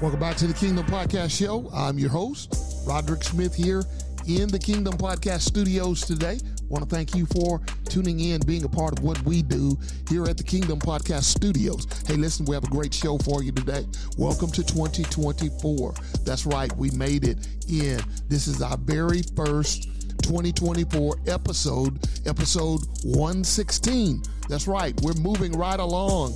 Welcome 0.00 0.18
back 0.18 0.36
to 0.36 0.46
the 0.46 0.54
Kingdom 0.54 0.86
Podcast 0.86 1.30
Show. 1.30 1.68
I'm 1.74 1.98
your 1.98 2.08
host, 2.08 2.56
Roderick 2.86 3.22
Smith, 3.22 3.54
here 3.54 3.84
in 4.26 4.48
the 4.48 4.58
Kingdom 4.58 4.94
Podcast 4.94 5.42
Studios 5.42 6.00
today. 6.00 6.40
Want 6.70 6.88
to 6.88 6.88
thank 6.88 7.14
you 7.14 7.26
for 7.26 7.60
tuning 7.84 8.18
in, 8.18 8.40
being 8.46 8.64
a 8.64 8.68
part 8.68 8.98
of 8.98 9.04
what 9.04 9.22
we 9.24 9.42
do 9.42 9.76
here 10.08 10.24
at 10.24 10.38
the 10.38 10.42
Kingdom 10.42 10.78
Podcast 10.78 11.24
Studios. 11.24 11.86
Hey, 12.06 12.14
listen, 12.14 12.46
we 12.46 12.54
have 12.54 12.64
a 12.64 12.68
great 12.68 12.94
show 12.94 13.18
for 13.18 13.42
you 13.42 13.52
today. 13.52 13.84
Welcome 14.16 14.50
to 14.52 14.64
2024. 14.64 15.92
That's 16.24 16.46
right, 16.46 16.74
we 16.78 16.90
made 16.92 17.24
it 17.24 17.46
in. 17.68 18.00
This 18.26 18.46
is 18.46 18.62
our 18.62 18.78
very 18.78 19.20
first 19.36 19.82
2024 20.22 21.16
episode, 21.26 21.98
episode 22.26 22.80
116. 23.04 24.22
That's 24.48 24.66
right, 24.66 24.98
we're 25.02 25.12
moving 25.20 25.52
right 25.52 25.78
along. 25.78 26.32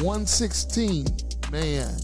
116. 0.00 1.06
Man, 1.52 1.94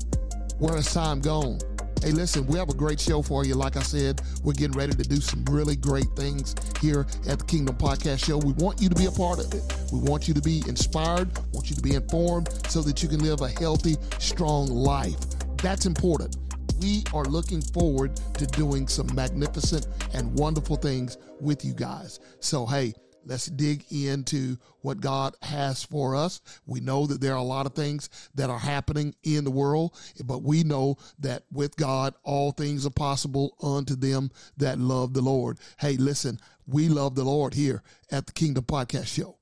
where 0.60 0.76
has 0.76 0.92
time 0.92 1.20
gone? 1.20 1.58
Hey, 2.02 2.12
listen, 2.12 2.46
we 2.46 2.58
have 2.58 2.68
a 2.68 2.74
great 2.74 3.00
show 3.00 3.22
for 3.22 3.44
you. 3.44 3.54
Like 3.54 3.76
I 3.76 3.82
said, 3.82 4.20
we're 4.44 4.52
getting 4.52 4.76
ready 4.76 4.92
to 4.92 5.02
do 5.02 5.16
some 5.16 5.44
really 5.46 5.74
great 5.74 6.08
things 6.16 6.54
here 6.80 7.06
at 7.26 7.38
the 7.38 7.44
Kingdom 7.46 7.76
Podcast 7.76 8.24
Show. 8.24 8.38
We 8.38 8.52
want 8.52 8.80
you 8.80 8.88
to 8.90 8.94
be 8.94 9.06
a 9.06 9.10
part 9.10 9.38
of 9.38 9.52
it. 9.54 9.62
We 9.92 10.00
want 10.00 10.28
you 10.28 10.34
to 10.34 10.40
be 10.40 10.62
inspired, 10.68 11.30
want 11.52 11.70
you 11.70 11.76
to 11.76 11.82
be 11.82 11.94
informed 11.94 12.48
so 12.68 12.82
that 12.82 13.02
you 13.02 13.08
can 13.08 13.20
live 13.20 13.40
a 13.40 13.48
healthy, 13.48 13.96
strong 14.18 14.68
life. 14.68 15.18
That's 15.58 15.86
important. 15.86 16.36
We 16.80 17.04
are 17.12 17.24
looking 17.24 17.62
forward 17.62 18.16
to 18.34 18.46
doing 18.46 18.86
some 18.86 19.14
magnificent 19.14 19.86
and 20.14 20.38
wonderful 20.38 20.76
things 20.76 21.18
with 21.40 21.64
you 21.64 21.74
guys. 21.74 22.20
So, 22.40 22.66
hey, 22.66 22.94
Let's 23.24 23.46
dig 23.46 23.84
into 23.90 24.56
what 24.80 25.00
God 25.00 25.34
has 25.42 25.82
for 25.84 26.16
us. 26.16 26.40
We 26.66 26.80
know 26.80 27.06
that 27.06 27.20
there 27.20 27.32
are 27.32 27.38
a 27.38 27.42
lot 27.42 27.66
of 27.66 27.74
things 27.74 28.08
that 28.34 28.50
are 28.50 28.58
happening 28.58 29.14
in 29.22 29.44
the 29.44 29.50
world, 29.50 29.96
but 30.24 30.42
we 30.42 30.64
know 30.64 30.96
that 31.18 31.44
with 31.52 31.76
God, 31.76 32.14
all 32.22 32.52
things 32.52 32.86
are 32.86 32.90
possible 32.90 33.56
unto 33.62 33.94
them 33.94 34.30
that 34.56 34.78
love 34.78 35.12
the 35.12 35.22
Lord. 35.22 35.58
Hey, 35.78 35.96
listen, 35.96 36.38
we 36.66 36.88
love 36.88 37.14
the 37.14 37.24
Lord 37.24 37.54
here 37.54 37.82
at 38.10 38.26
the 38.26 38.32
Kingdom 38.32 38.64
Podcast 38.64 39.06
Show. 39.06 39.38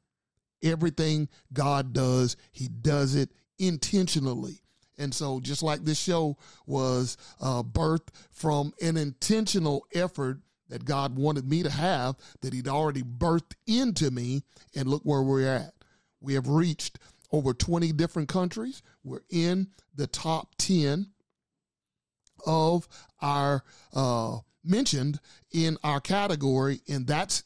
Everything 0.63 1.29
God 1.53 1.93
does, 1.93 2.37
He 2.51 2.69
does 2.69 3.15
it 3.15 3.31
intentionally. 3.59 4.63
And 4.99 5.15
so, 5.15 5.39
just 5.39 5.63
like 5.63 5.85
this 5.85 5.99
show 5.99 6.37
was 6.67 7.17
uh, 7.41 7.63
birthed 7.63 8.09
from 8.33 8.73
an 8.83 8.97
intentional 8.97 9.87
effort 9.95 10.41
that 10.69 10.85
God 10.85 11.17
wanted 11.17 11.49
me 11.49 11.63
to 11.63 11.71
have 11.71 12.17
that 12.41 12.53
He'd 12.53 12.69
already 12.69 13.03
birthed 13.03 13.55
into 13.67 14.11
me. 14.11 14.43
And 14.75 14.89
look 14.89 15.03
where 15.03 15.23
we're 15.23 15.47
at. 15.47 15.73
We 16.21 16.35
have 16.35 16.49
reached 16.49 16.99
over 17.33 17.53
20 17.53 17.93
different 17.93 18.29
countries. 18.29 18.83
We're 19.05 19.23
in 19.31 19.69
the 19.95 20.07
top 20.07 20.55
10 20.59 21.11
of 22.47 22.89
our 23.21 23.63
uh, 23.95 24.39
mentioned 24.65 25.19
in 25.53 25.77
our 25.83 26.01
category, 26.01 26.81
and 26.89 27.07
that's 27.07 27.45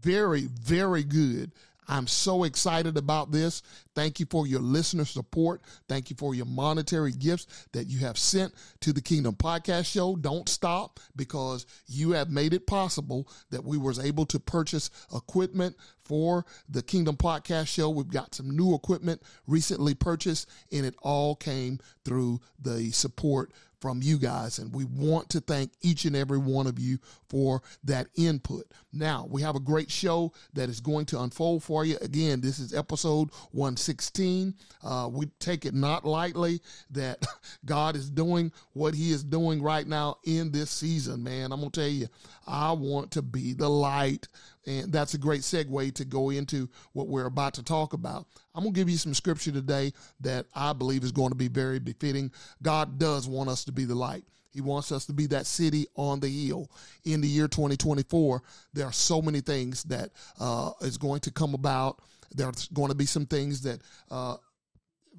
very, 0.00 0.42
very 0.42 1.04
good. 1.04 1.52
I'm 1.88 2.06
so 2.06 2.44
excited 2.44 2.96
about 2.96 3.30
this. 3.30 3.62
Thank 3.94 4.20
you 4.20 4.26
for 4.30 4.46
your 4.46 4.60
listener 4.60 5.04
support. 5.04 5.62
Thank 5.88 6.10
you 6.10 6.16
for 6.16 6.34
your 6.34 6.46
monetary 6.46 7.12
gifts 7.12 7.46
that 7.72 7.88
you 7.88 8.00
have 8.00 8.18
sent 8.18 8.54
to 8.80 8.92
the 8.92 9.00
Kingdom 9.00 9.34
Podcast 9.34 9.86
Show. 9.86 10.16
Don't 10.16 10.48
stop 10.48 11.00
because 11.16 11.66
you 11.86 12.12
have 12.12 12.30
made 12.30 12.54
it 12.54 12.66
possible 12.66 13.28
that 13.50 13.64
we 13.64 13.78
was 13.78 13.98
able 13.98 14.26
to 14.26 14.40
purchase 14.40 14.90
equipment 15.14 15.76
for 16.04 16.44
the 16.68 16.82
Kingdom 16.82 17.16
Podcast 17.16 17.68
Show. 17.68 17.90
We've 17.90 18.08
got 18.08 18.34
some 18.34 18.50
new 18.50 18.74
equipment 18.74 19.22
recently 19.46 19.94
purchased 19.94 20.48
and 20.72 20.84
it 20.84 20.94
all 21.02 21.34
came 21.34 21.78
through 22.04 22.40
the 22.60 22.90
support 22.90 23.52
from 23.84 24.00
you 24.02 24.16
guys. 24.16 24.58
And 24.58 24.74
we 24.74 24.86
want 24.86 25.28
to 25.28 25.40
thank 25.40 25.72
each 25.82 26.06
and 26.06 26.16
every 26.16 26.38
one 26.38 26.66
of 26.66 26.78
you 26.78 26.98
for 27.28 27.60
that 27.84 28.06
input. 28.14 28.64
Now, 28.94 29.28
we 29.30 29.42
have 29.42 29.56
a 29.56 29.60
great 29.60 29.90
show 29.90 30.32
that 30.54 30.70
is 30.70 30.80
going 30.80 31.04
to 31.06 31.20
unfold 31.20 31.62
for 31.62 31.84
you. 31.84 31.98
Again, 32.00 32.40
this 32.40 32.58
is 32.58 32.72
episode 32.72 33.28
116. 33.50 34.54
Uh, 34.82 35.10
we 35.12 35.26
take 35.38 35.66
it 35.66 35.74
not 35.74 36.06
lightly 36.06 36.62
that 36.92 37.26
God 37.66 37.94
is 37.94 38.08
doing 38.08 38.52
what 38.72 38.94
He 38.94 39.12
is 39.12 39.22
doing 39.22 39.60
right 39.60 39.86
now 39.86 40.16
in 40.24 40.50
this 40.50 40.70
season, 40.70 41.22
man. 41.22 41.52
I'm 41.52 41.60
going 41.60 41.70
to 41.70 41.80
tell 41.80 41.90
you, 41.90 42.06
I 42.46 42.72
want 42.72 43.10
to 43.10 43.20
be 43.22 43.52
the 43.52 43.68
light 43.68 44.28
and 44.66 44.92
that's 44.92 45.14
a 45.14 45.18
great 45.18 45.42
segue 45.42 45.94
to 45.94 46.04
go 46.04 46.30
into 46.30 46.68
what 46.92 47.08
we're 47.08 47.26
about 47.26 47.54
to 47.54 47.62
talk 47.62 47.92
about. 47.92 48.26
I'm 48.54 48.62
going 48.62 48.74
to 48.74 48.80
give 48.80 48.88
you 48.88 48.96
some 48.96 49.14
scripture 49.14 49.52
today 49.52 49.92
that 50.20 50.46
I 50.54 50.72
believe 50.72 51.04
is 51.04 51.12
going 51.12 51.30
to 51.30 51.36
be 51.36 51.48
very 51.48 51.78
befitting. 51.78 52.30
God 52.62 52.98
does 52.98 53.28
want 53.28 53.48
us 53.50 53.64
to 53.64 53.72
be 53.72 53.84
the 53.84 53.94
light. 53.94 54.24
He 54.50 54.60
wants 54.60 54.92
us 54.92 55.04
to 55.06 55.12
be 55.12 55.26
that 55.26 55.46
city 55.46 55.86
on 55.96 56.20
the 56.20 56.28
hill. 56.28 56.70
In 57.04 57.20
the 57.20 57.28
year 57.28 57.48
2024, 57.48 58.42
there 58.72 58.86
are 58.86 58.92
so 58.92 59.20
many 59.20 59.40
things 59.40 59.82
that 59.84 60.10
uh, 60.38 60.70
is 60.80 60.96
going 60.96 61.20
to 61.20 61.32
come 61.32 61.54
about. 61.54 62.00
There's 62.32 62.68
going 62.68 62.90
to 62.90 62.94
be 62.94 63.06
some 63.06 63.26
things 63.26 63.62
that 63.62 63.80
uh, 64.10 64.36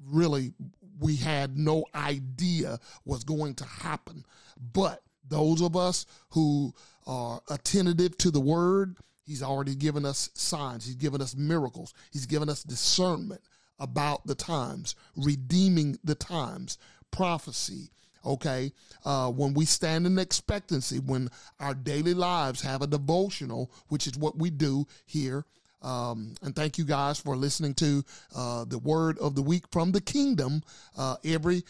really 0.06 0.54
we 0.98 1.16
had 1.16 1.58
no 1.58 1.84
idea 1.94 2.78
was 3.04 3.24
going 3.24 3.54
to 3.56 3.64
happen. 3.64 4.24
But 4.72 5.02
those 5.28 5.60
of 5.60 5.76
us 5.76 6.06
who 6.30 6.72
are 7.06 7.42
attentive 7.50 8.16
to 8.18 8.30
the 8.30 8.40
word, 8.40 8.96
He's 9.26 9.42
already 9.42 9.74
given 9.74 10.04
us 10.04 10.30
signs. 10.34 10.86
He's 10.86 10.94
given 10.94 11.20
us 11.20 11.34
miracles. 11.34 11.92
He's 12.12 12.26
given 12.26 12.48
us 12.48 12.62
discernment 12.62 13.42
about 13.78 14.26
the 14.26 14.34
times, 14.34 14.94
redeeming 15.16 15.98
the 16.04 16.14
times, 16.14 16.78
prophecy. 17.10 17.90
Okay. 18.24 18.72
Uh, 19.04 19.30
when 19.30 19.54
we 19.54 19.64
stand 19.64 20.06
in 20.06 20.18
expectancy, 20.18 20.98
when 20.98 21.28
our 21.60 21.74
daily 21.74 22.14
lives 22.14 22.62
have 22.62 22.82
a 22.82 22.86
devotional, 22.86 23.70
which 23.88 24.06
is 24.06 24.16
what 24.16 24.38
we 24.38 24.50
do 24.50 24.86
here. 25.06 25.44
Um, 25.82 26.34
and 26.42 26.54
thank 26.56 26.78
you 26.78 26.84
guys 26.84 27.20
for 27.20 27.36
listening 27.36 27.74
to 27.74 28.04
uh, 28.34 28.64
the 28.64 28.78
word 28.78 29.18
of 29.18 29.34
the 29.34 29.42
week 29.42 29.64
from 29.70 29.92
the 29.92 30.00
kingdom. 30.00 30.62
Uh, 30.96 31.16
every 31.24 31.64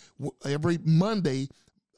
every 0.45 0.79
Monday, 0.85 1.49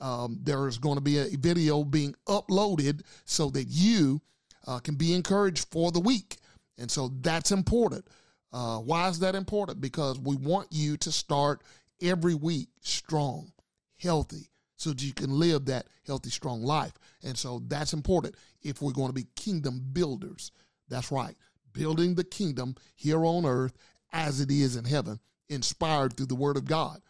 um, 0.00 0.38
there 0.42 0.66
is 0.66 0.78
going 0.78 0.96
to 0.96 1.00
be 1.02 1.18
a 1.18 1.28
video 1.36 1.84
being 1.84 2.14
uploaded 2.26 3.02
so 3.24 3.50
that 3.50 3.64
you 3.64 4.20
uh, 4.66 4.78
can 4.78 4.94
be 4.94 5.14
encouraged 5.14 5.66
for 5.70 5.92
the 5.92 6.00
week. 6.00 6.38
And 6.78 6.90
so 6.90 7.08
that's 7.20 7.52
important. 7.52 8.06
Uh, 8.52 8.78
why 8.78 9.08
is 9.08 9.18
that 9.20 9.34
important? 9.34 9.80
Because 9.80 10.18
we 10.18 10.36
want 10.36 10.68
you 10.70 10.96
to 10.98 11.12
start 11.12 11.62
every 12.00 12.34
week 12.34 12.68
strong, 12.80 13.52
healthy, 13.98 14.48
so 14.76 14.90
that 14.90 15.02
you 15.02 15.12
can 15.12 15.38
live 15.38 15.66
that 15.66 15.88
healthy, 16.06 16.30
strong 16.30 16.62
life. 16.62 16.92
And 17.24 17.36
so 17.36 17.62
that's 17.66 17.92
important 17.92 18.36
if 18.62 18.80
we're 18.80 18.92
going 18.92 19.08
to 19.08 19.14
be 19.14 19.26
kingdom 19.34 19.84
builders. 19.92 20.52
That's 20.88 21.12
right. 21.12 21.34
Building 21.72 22.14
the 22.14 22.24
kingdom 22.24 22.76
here 22.94 23.24
on 23.24 23.44
earth 23.44 23.76
as 24.12 24.40
it 24.40 24.50
is 24.50 24.76
in 24.76 24.84
heaven, 24.84 25.20
inspired 25.48 26.16
through 26.16 26.26
the 26.26 26.34
word 26.34 26.56
of 26.56 26.64
God. 26.64 27.00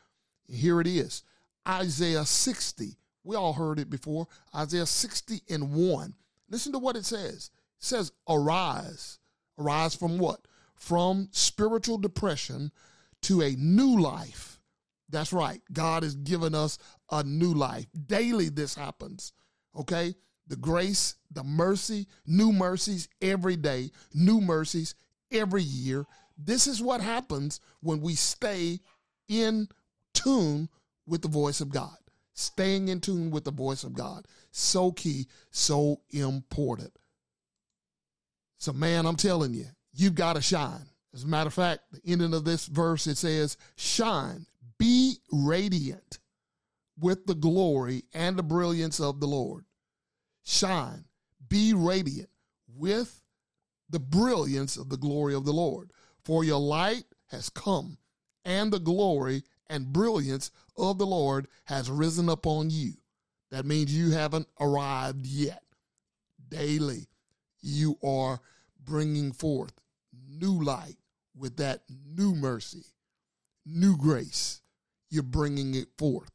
here 0.48 0.81
it 0.81 0.87
is 0.87 1.22
Isaiah 1.69 2.25
60. 2.25 2.97
We 3.25 3.37
all 3.37 3.53
heard 3.53 3.78
it 3.78 3.91
before. 3.91 4.26
Isaiah 4.54 4.87
60 4.87 5.42
and 5.50 5.72
1. 5.72 6.14
Listen 6.50 6.72
to 6.72 6.78
what 6.78 6.97
it 6.97 7.04
says. 7.04 7.50
It 7.78 7.84
says, 7.84 8.12
arise. 8.28 9.19
Arise 9.59 9.94
from 9.94 10.19
what? 10.19 10.47
From 10.75 11.28
spiritual 11.32 11.98
depression 11.98 12.72
to 13.22 13.42
a 13.42 13.50
new 13.53 14.00
life. 14.00 14.60
That's 15.10 15.32
right. 15.32 15.60
God 15.72 16.03
has 16.03 16.14
given 16.14 16.54
us 16.54 16.78
a 17.10 17.22
new 17.22 17.54
life. 17.54 17.87
Daily, 18.06 18.48
this 18.48 18.75
happens. 18.75 19.32
Okay? 19.76 20.14
The 20.47 20.56
grace, 20.56 21.16
the 21.31 21.44
mercy, 21.44 22.06
new 22.26 22.53
mercies 22.53 23.08
every 23.20 23.56
day, 23.56 23.91
new 24.14 24.41
mercies 24.41 24.94
every 25.31 25.62
year. 25.62 26.06
This 26.37 26.66
is 26.66 26.81
what 26.81 27.00
happens 27.00 27.60
when 27.81 28.00
we 28.00 28.14
stay 28.14 28.81
in 29.28 29.69
tune 30.14 30.69
with 31.06 31.22
the 31.22 31.28
voice 31.28 31.60
of 31.60 31.70
God 31.70 31.97
staying 32.38 32.88
in 32.88 33.00
tune 33.00 33.31
with 33.31 33.44
the 33.44 33.50
voice 33.50 33.82
of 33.82 33.94
God. 33.94 34.26
So 34.52 34.93
key, 34.93 35.26
so 35.50 36.00
important. 36.11 36.93
So, 38.58 38.73
man, 38.73 39.06
I'm 39.06 39.17
telling 39.17 39.55
you, 39.55 39.67
you've 39.93 40.14
got 40.14 40.35
to 40.35 40.43
shine. 40.43 40.87
As 41.12 41.25
a 41.25 41.26
matter 41.26 41.49
of 41.49 41.55
fact, 41.55 41.81
the 41.90 42.00
ending 42.06 42.35
of 42.35 42.44
this 42.44 42.67
verse, 42.67 43.06
it 43.06 43.17
says, 43.17 43.56
Shine, 43.76 44.46
be 44.79 45.17
radiant 45.32 46.19
with 46.99 47.26
the 47.26 47.35
glory 47.35 48.05
and 48.12 48.37
the 48.37 48.43
brilliance 48.43 49.00
of 49.00 49.20
the 49.20 49.26
Lord. 49.26 49.64
Shine, 50.44 51.05
be 51.49 51.75
radiant 51.75 52.31
with 52.76 53.20
the 53.90 54.00
brilliance 54.00 54.76
of 54.76 54.90
the 54.90 54.96
glory 54.96 55.35
of 55.35 55.44
the 55.44 55.52
Lord. 55.52 55.90
For 56.25 56.44
your 56.44 56.61
light 56.61 57.05
has 57.31 57.49
come, 57.49 57.99
and 58.44 58.73
the 58.73 58.81
glory 58.81 59.43
and 59.69 59.93
brilliance 59.93 60.50
of 60.76 60.99
the 60.99 61.06
Lord 61.06 61.49
has 61.65 61.91
risen 61.91 62.29
upon 62.29 62.70
you. 62.70 62.94
That 63.50 63.65
means 63.65 63.94
you 63.94 64.11
haven't 64.11 64.49
arrived 64.61 65.26
yet. 65.26 65.62
Daily, 66.49 67.09
you 67.61 67.99
are 68.03 68.41
bringing 68.85 69.32
forth 69.32 69.73
new 70.29 70.62
light 70.62 70.97
with 71.37 71.56
that 71.56 71.82
new 71.88 72.35
mercy, 72.35 72.85
new 73.67 73.97
grace. 73.97 74.61
You're 75.11 75.23
bringing 75.23 75.75
it 75.75 75.88
forth. 75.97 76.31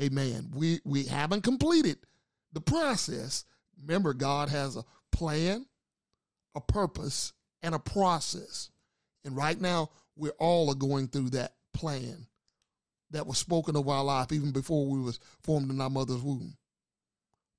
Amen. 0.00 0.50
We 0.54 0.80
we 0.84 1.04
haven't 1.04 1.42
completed 1.42 1.98
the 2.52 2.60
process. 2.60 3.44
Remember, 3.80 4.14
God 4.14 4.48
has 4.48 4.76
a 4.76 4.84
plan, 5.10 5.66
a 6.54 6.60
purpose, 6.60 7.32
and 7.62 7.74
a 7.74 7.78
process. 7.78 8.70
And 9.24 9.36
right 9.36 9.60
now, 9.60 9.90
we're 10.16 10.30
all 10.38 10.70
are 10.70 10.74
going 10.74 11.08
through 11.08 11.30
that 11.30 11.54
plan 11.74 12.26
that 13.10 13.26
was 13.26 13.38
spoken 13.38 13.76
of 13.76 13.88
our 13.88 14.04
life 14.04 14.32
even 14.32 14.50
before 14.50 14.86
we 14.86 15.00
was 15.00 15.20
formed 15.42 15.70
in 15.70 15.80
our 15.80 15.90
mother's 15.90 16.22
womb. 16.22 16.56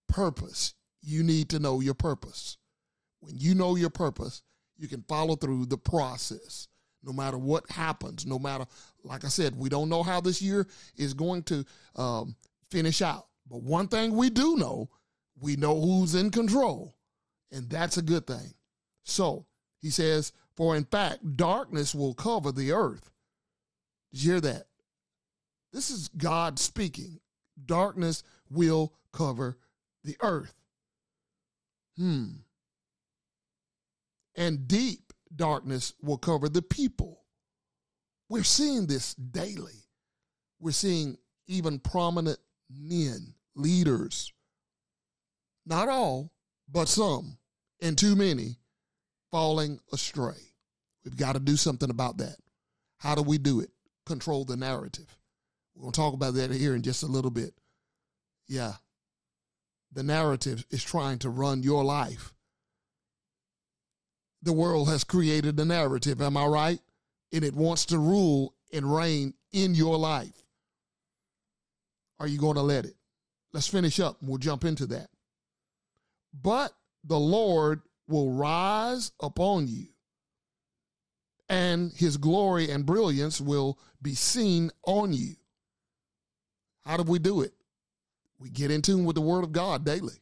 Purpose. 0.08 0.74
You 1.02 1.24
need 1.24 1.50
to 1.50 1.60
know 1.60 1.80
your 1.80 1.94
purpose. 1.94 2.58
When 3.20 3.38
you 3.38 3.56
know 3.56 3.76
your 3.76 3.90
purpose, 3.90 4.42
you 4.78 4.88
can 4.88 5.04
follow 5.08 5.36
through 5.36 5.68
the 5.68 5.78
process 5.78 6.68
no 7.04 7.14
matter 7.14 7.38
what 7.38 7.70
happens, 7.72 8.26
no 8.26 8.38
matter, 8.38 8.66
like 9.04 9.24
I 9.24 9.30
said, 9.30 9.56
we 9.56 9.70
don't 9.70 9.90
know 9.90 10.04
how 10.04 10.20
this 10.20 10.42
year 10.42 10.68
is 10.98 11.14
going 11.14 11.44
to 11.44 11.66
um, 11.96 12.36
finish 12.70 13.02
out. 13.02 13.28
But 13.50 13.64
one 13.64 13.88
thing 13.88 14.14
we 14.14 14.30
do 14.30 14.58
know, 14.58 14.90
we 15.40 15.56
know 15.56 15.80
who's 15.80 16.16
in 16.16 16.32
control, 16.32 16.96
and 17.52 17.70
that's 17.70 17.98
a 17.98 18.02
good 18.02 18.28
thing. 18.28 18.54
So 19.04 19.46
he 19.80 19.90
says, 19.90 20.34
For 20.56 20.76
in 20.76 20.84
fact, 20.84 21.38
darkness 21.38 21.96
will 21.96 22.14
cover 22.14 22.52
the 22.52 22.74
earth. 22.74 23.10
Did 24.12 24.24
you 24.24 24.32
hear 24.32 24.42
that? 24.42 24.68
This 25.78 25.92
is 25.92 26.08
God 26.08 26.58
speaking. 26.58 27.20
Darkness 27.64 28.24
will 28.50 28.96
cover 29.14 29.60
the 30.04 30.18
earth. 30.22 30.56
Hmm. 31.96 32.38
And 34.36 34.68
deep 34.68 35.14
darkness 35.36 35.94
will 36.02 36.18
cover 36.18 36.50
the 36.50 36.64
people. 36.64 37.22
We're 38.28 38.44
seeing 38.44 38.88
this 38.88 39.14
daily. 39.14 39.86
We're 40.60 40.72
seeing 40.72 41.16
even 41.46 41.78
prominent 41.78 42.40
men, 42.72 43.36
leaders, 43.54 44.34
not 45.64 45.90
all, 45.90 46.32
but 46.68 46.88
some, 46.88 47.38
and 47.84 47.96
too 47.96 48.16
many, 48.16 48.58
falling 49.30 49.80
astray. 49.94 50.42
We've 51.06 51.16
got 51.16 51.34
to 51.34 51.40
do 51.40 51.56
something 51.56 51.92
about 51.92 52.18
that. 52.18 52.38
How 52.98 53.14
do 53.14 53.22
we 53.22 53.38
do 53.38 53.60
it? 53.60 53.70
Control 54.08 54.44
the 54.44 54.58
narrative. 54.58 55.16
We're 55.78 55.84
going 55.84 55.94
to 55.94 56.00
talk 56.00 56.14
about 56.16 56.34
that 56.34 56.50
here 56.50 56.74
in 56.76 56.82
just 56.82 57.04
a 57.04 57.08
little 57.08 57.30
bit. 57.30 57.54
Yeah. 58.48 58.74
The 59.94 60.02
narrative 60.02 60.66
is 60.72 60.84
trying 60.84 61.20
to 61.20 61.30
run 61.30 61.62
your 61.62 61.84
life. 61.84 62.34
The 64.42 64.54
world 64.54 64.90
has 64.90 65.04
created 65.04 65.60
a 65.60 65.66
narrative, 65.66 66.20
am 66.20 66.36
I 66.36 66.48
right? 66.48 66.80
And 67.32 67.44
it 67.44 67.54
wants 67.54 67.86
to 67.88 68.00
rule 68.00 68.56
and 68.74 68.92
reign 68.92 69.36
in 69.52 69.76
your 69.76 69.98
life. 69.98 70.34
Are 72.20 72.28
you 72.28 72.40
going 72.40 72.56
to 72.56 72.64
let 72.64 72.86
it? 72.86 72.96
Let's 73.54 73.68
finish 73.68 74.00
up 74.00 74.20
and 74.20 74.30
we'll 74.30 74.40
jump 74.40 74.66
into 74.66 74.88
that. 74.88 75.10
But 76.34 76.74
the 77.04 77.20
Lord 77.20 77.82
will 78.08 78.32
rise 78.32 79.12
upon 79.22 79.68
you, 79.68 79.88
and 81.50 81.92
his 81.94 82.18
glory 82.18 82.72
and 82.72 82.86
brilliance 82.86 83.40
will 83.40 83.78
be 84.02 84.16
seen 84.16 84.72
on 84.84 85.14
you. 85.14 85.36
How 86.88 86.96
do 86.96 87.04
we 87.04 87.20
do 87.20 87.42
it? 87.42 87.52
We 88.40 88.50
get 88.50 88.72
in 88.72 88.82
tune 88.82 89.04
with 89.04 89.16
the 89.16 89.22
word 89.22 89.44
of 89.44 89.52
God 89.52 89.84
daily. 89.84 90.22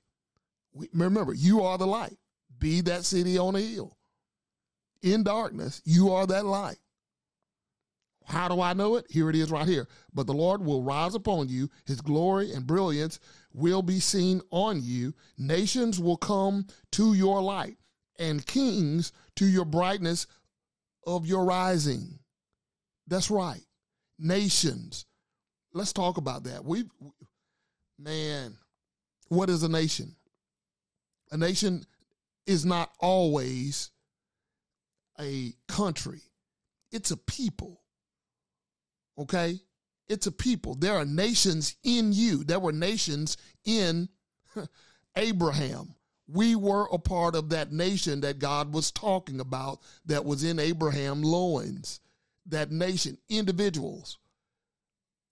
We, 0.74 0.90
remember, 0.94 1.32
you 1.32 1.62
are 1.62 1.78
the 1.78 1.86
light. 1.86 2.18
Be 2.58 2.82
that 2.82 3.06
city 3.06 3.38
on 3.38 3.56
a 3.56 3.60
hill. 3.60 3.96
In 5.04 5.22
darkness, 5.24 5.84
you 5.86 6.12
are 6.12 6.26
that 6.26 6.44
light. 6.44 6.80
How 8.26 8.48
do 8.48 8.60
I 8.62 8.74
know 8.74 8.96
it? 8.96 9.06
Here 9.12 9.30
it 9.30 9.36
is 9.36 9.52
right 9.52 9.68
here. 9.68 9.88
But 10.12 10.26
the 10.26 10.34
Lord 10.34 10.66
will 10.66 10.82
rise 10.82 11.14
upon 11.14 11.50
you, 11.50 11.70
his 11.86 12.02
glory 12.02 12.52
and 12.52 12.66
brilliance 12.66 13.20
will 13.54 13.84
be 13.84 14.00
seen 14.00 14.42
on 14.50 14.82
you. 14.82 15.14
Nations 15.38 16.00
will 16.00 16.18
come 16.18 16.66
to 16.94 17.14
your 17.14 17.44
light, 17.44 17.78
and 18.18 18.44
kings 18.44 19.12
to 19.36 19.46
your 19.46 19.66
brightness 19.66 20.26
of 21.06 21.28
your 21.28 21.46
rising. 21.46 22.18
That's 23.06 23.30
right. 23.30 23.62
Nations 24.18 25.06
let's 25.75 25.94
talk 25.94 26.18
about 26.18 26.45
that. 26.45 26.63
We, 26.63 26.86
man, 28.00 28.57
what 29.27 29.50
is 29.50 29.62
a 29.62 29.69
nation? 29.69 30.16
A 31.31 31.38
nation 31.38 31.86
is 32.48 32.66
not 32.66 32.92
always 33.00 33.92
a 35.19 35.54
country. 35.68 36.22
It's 36.92 37.12
a 37.12 37.18
people. 37.18 37.81
Okay? 39.18 39.60
It's 40.07 40.27
a 40.27 40.31
people. 40.31 40.75
There 40.75 40.94
are 40.94 41.06
nations 41.06 41.75
in 41.83 42.13
you. 42.13 42.44
There 42.44 42.60
were 42.60 42.71
nations 42.71 43.36
in 43.66 44.07
Abraham. 45.18 45.95
We 46.28 46.56
were 46.56 46.88
a 46.92 46.98
part 46.98 47.36
of 47.36 47.50
that 47.50 47.71
nation 47.71 48.21
that 48.21 48.39
God 48.39 48.74
was 48.74 48.92
talking 48.92 49.42
about 49.42 49.80
that 50.06 50.24
was 50.24 50.44
in 50.44 50.57
Abraham 50.57 51.21
loins. 51.21 52.00
That 52.48 52.71
nation, 52.71 53.18
individuals 53.28 54.19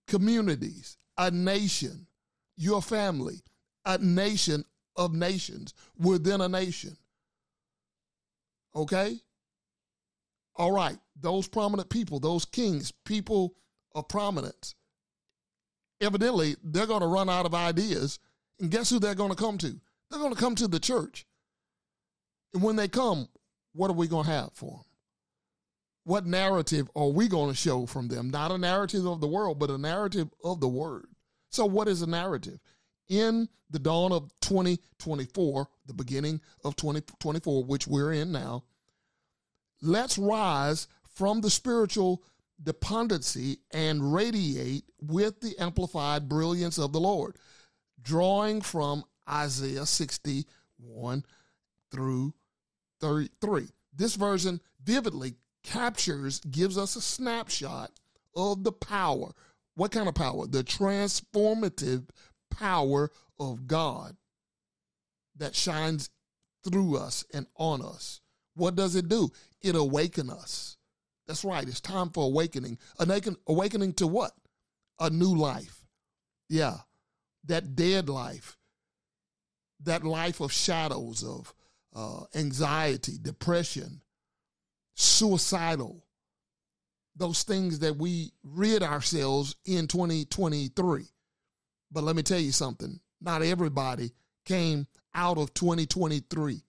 communities, 0.08 0.98
a 1.18 1.32
nation, 1.32 2.08
your 2.56 2.82
family, 2.82 3.42
a 3.86 3.98
nation 3.98 4.64
of 4.96 5.14
nations 5.14 5.74
within 5.98 6.42
a 6.42 6.50
nation. 6.50 6.96
Okay? 8.76 9.18
All 10.56 10.72
right, 10.72 10.98
those 11.20 11.48
prominent 11.48 11.90
people, 11.90 12.20
those 12.20 12.46
kings, 12.46 12.92
people 13.06 13.56
of 13.96 14.08
prominence, 14.08 14.76
evidently 16.00 16.56
they're 16.64 16.86
going 16.86 17.02
to 17.02 17.08
run 17.08 17.30
out 17.30 17.46
of 17.46 17.56
ideas. 17.56 18.20
And 18.60 18.70
guess 18.70 18.90
who 18.90 19.00
they're 19.00 19.16
going 19.16 19.32
to 19.32 19.36
come 19.36 19.58
to? 19.60 19.80
They're 20.10 20.20
going 20.20 20.34
to 20.34 20.40
come 20.40 20.56
to 20.56 20.68
the 20.68 20.80
church. 20.80 21.26
And 22.54 22.62
when 22.62 22.76
they 22.76 22.88
come, 22.88 23.28
what 23.74 23.90
are 23.90 23.96
we 23.96 24.08
going 24.08 24.26
to 24.26 24.32
have 24.32 24.54
for 24.54 24.72
them? 24.72 24.93
What 26.04 26.26
narrative 26.26 26.90
are 26.96 27.08
we 27.08 27.28
going 27.28 27.50
to 27.50 27.56
show 27.56 27.86
from 27.86 28.08
them? 28.08 28.30
Not 28.30 28.52
a 28.52 28.58
narrative 28.58 29.06
of 29.06 29.22
the 29.22 29.28
world, 29.28 29.60
but 29.60 29.70
a 29.70 29.78
narrative 29.78 30.30
of 30.44 30.60
the 30.60 30.68
word. 30.68 31.06
So, 31.50 31.66
what 31.66 31.88
is 31.88 32.02
a 32.02 32.08
narrative? 32.08 32.60
In 33.10 33.48
the 33.70 33.80
dawn 33.80 34.12
of 34.12 34.32
2024, 34.42 35.68
the 35.86 35.94
beginning 35.94 36.42
of 36.64 36.76
2024, 36.76 37.64
which 37.66 37.88
we're 37.88 38.14
in 38.14 38.32
now, 38.32 38.64
let's 39.82 40.18
rise 40.18 40.88
from 41.16 41.42
the 41.42 41.50
spiritual 41.50 42.24
dependency 42.62 43.60
and 43.72 44.14
radiate 44.14 44.86
with 45.02 45.40
the 45.42 45.58
amplified 45.60 46.30
brilliance 46.30 46.78
of 46.78 46.92
the 46.92 47.00
Lord, 47.00 47.36
drawing 48.02 48.62
from 48.62 49.04
Isaiah 49.30 49.86
61 49.86 51.24
through 51.92 52.34
33. 53.00 53.68
This 53.96 54.16
version 54.16 54.60
vividly 54.84 55.36
captures, 55.64 56.40
gives 56.42 56.78
us 56.78 56.96
a 56.96 57.02
snapshot 57.02 57.92
of 58.36 58.64
the 58.64 58.72
power. 58.72 59.32
What 59.76 59.92
kind 59.92 60.08
of 60.08 60.16
power? 60.16 60.48
The 60.48 60.64
transformative 60.64 62.10
power 62.52 63.10
of 63.40 63.68
God 63.68 64.16
that 65.38 65.56
shines 65.56 66.10
through 66.64 66.98
us 66.98 67.26
and 67.34 67.48
on 67.56 67.82
us. 67.82 68.22
What 68.56 68.76
does 68.76 68.96
it 68.96 69.10
do? 69.10 69.32
It 69.62 69.76
awaken 69.76 70.30
us. 70.30 70.78
That's 71.28 71.44
right. 71.44 71.68
It's 71.68 71.82
time 71.82 72.10
for 72.10 72.26
awakening. 72.26 72.78
Awaken, 73.00 73.36
awakening 73.48 73.94
to 73.94 74.08
what? 74.08 74.32
A 75.00 75.10
new 75.10 75.36
life. 75.36 75.86
Yeah. 76.50 76.78
That 77.46 77.76
dead 77.76 78.10
life. 78.10 78.58
That 79.82 80.04
life 80.04 80.40
of 80.40 80.52
shadows, 80.52 81.24
of 81.24 81.54
uh, 81.96 82.26
anxiety, 82.36 83.18
depression, 83.22 84.02
suicidal, 84.96 86.04
those 87.16 87.44
things 87.44 87.80
that 87.80 87.98
we 87.98 88.32
rid 88.44 88.84
ourselves 88.84 89.56
in 89.66 89.88
2023. 89.88 91.06
But 91.92 92.04
let 92.04 92.16
me 92.16 92.24
tell 92.24 92.40
you 92.40 92.52
something 92.52 93.00
not 93.22 93.42
everybody 93.42 94.12
came 94.46 94.88
out 95.14 95.38
of 95.38 95.54
2023 95.54 96.62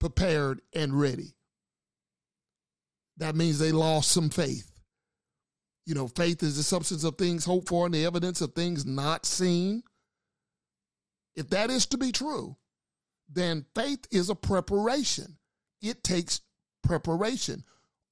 prepared 0.00 0.60
and 0.74 0.98
ready. 0.98 1.34
That 3.16 3.36
means 3.36 3.58
they 3.58 3.72
lost 3.72 4.10
some 4.10 4.28
faith. 4.28 4.70
You 5.86 5.94
know, 5.94 6.08
faith 6.08 6.42
is 6.42 6.56
the 6.56 6.62
substance 6.62 7.04
of 7.04 7.16
things 7.16 7.44
hoped 7.44 7.68
for 7.68 7.86
and 7.86 7.94
the 7.94 8.04
evidence 8.04 8.40
of 8.40 8.54
things 8.54 8.84
not 8.84 9.24
seen. 9.24 9.82
If 11.36 11.50
that 11.50 11.70
is 11.70 11.86
to 11.86 11.98
be 11.98 12.10
true, 12.10 12.56
then 13.28 13.64
faith 13.74 14.06
is 14.10 14.30
a 14.30 14.34
preparation 14.34 15.36
it 15.84 16.02
takes 16.02 16.40
preparation. 16.84 17.64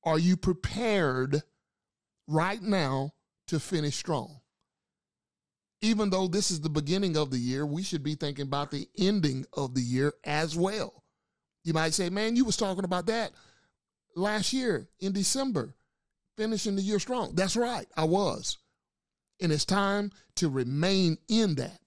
Are 0.04 0.18
you 0.18 0.36
prepared 0.36 1.42
right 2.26 2.60
now 2.60 3.12
to 3.48 3.60
finish 3.60 3.96
strong? 3.96 4.40
Even 5.80 6.10
though 6.10 6.28
this 6.28 6.50
is 6.50 6.60
the 6.60 6.70
beginning 6.70 7.16
of 7.16 7.30
the 7.30 7.38
year, 7.38 7.66
we 7.66 7.82
should 7.82 8.02
be 8.02 8.14
thinking 8.14 8.46
about 8.46 8.70
the 8.70 8.88
ending 8.98 9.44
of 9.52 9.74
the 9.74 9.80
year 9.80 10.12
as 10.24 10.56
well. 10.56 11.02
You 11.64 11.74
might 11.74 11.94
say, 11.94 12.08
man, 12.08 12.36
you 12.36 12.44
was 12.44 12.56
talking 12.56 12.84
about 12.84 13.06
that 13.06 13.32
last 14.16 14.52
year 14.52 14.88
in 15.00 15.12
December, 15.12 15.74
finishing 16.36 16.76
the 16.76 16.82
year 16.82 16.98
strong. 16.98 17.34
That's 17.34 17.56
right, 17.56 17.86
I 17.96 18.04
was. 18.04 18.58
And 19.40 19.52
it's 19.52 19.64
time 19.64 20.12
to 20.36 20.48
remain 20.48 21.18
in 21.28 21.56
that 21.56 21.80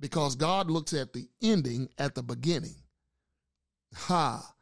because 0.00 0.36
God 0.36 0.70
looks 0.70 0.94
at 0.94 1.12
the 1.12 1.28
ending 1.42 1.88
at 1.98 2.14
the 2.14 2.22
beginning. 2.22 2.76
Ha. 3.94 4.54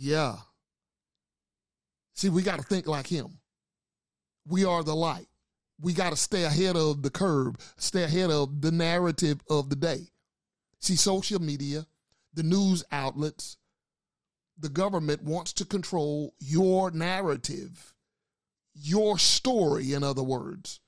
Yeah. 0.00 0.36
See, 2.14 2.30
we 2.30 2.42
got 2.42 2.58
to 2.58 2.64
think 2.64 2.86
like 2.86 3.06
him. 3.06 3.38
We 4.48 4.64
are 4.64 4.82
the 4.82 4.96
light. 4.96 5.26
We 5.78 5.92
got 5.92 6.10
to 6.10 6.16
stay 6.16 6.44
ahead 6.44 6.74
of 6.74 7.02
the 7.02 7.10
curve, 7.10 7.56
stay 7.76 8.04
ahead 8.04 8.30
of 8.30 8.62
the 8.62 8.72
narrative 8.72 9.40
of 9.50 9.68
the 9.68 9.76
day. 9.76 10.08
See, 10.80 10.96
social 10.96 11.38
media, 11.38 11.86
the 12.32 12.42
news 12.42 12.82
outlets, 12.90 13.58
the 14.58 14.70
government 14.70 15.22
wants 15.22 15.52
to 15.54 15.66
control 15.66 16.34
your 16.38 16.90
narrative, 16.90 17.94
your 18.74 19.18
story, 19.18 19.92
in 19.92 20.02
other 20.02 20.22
words. 20.22 20.80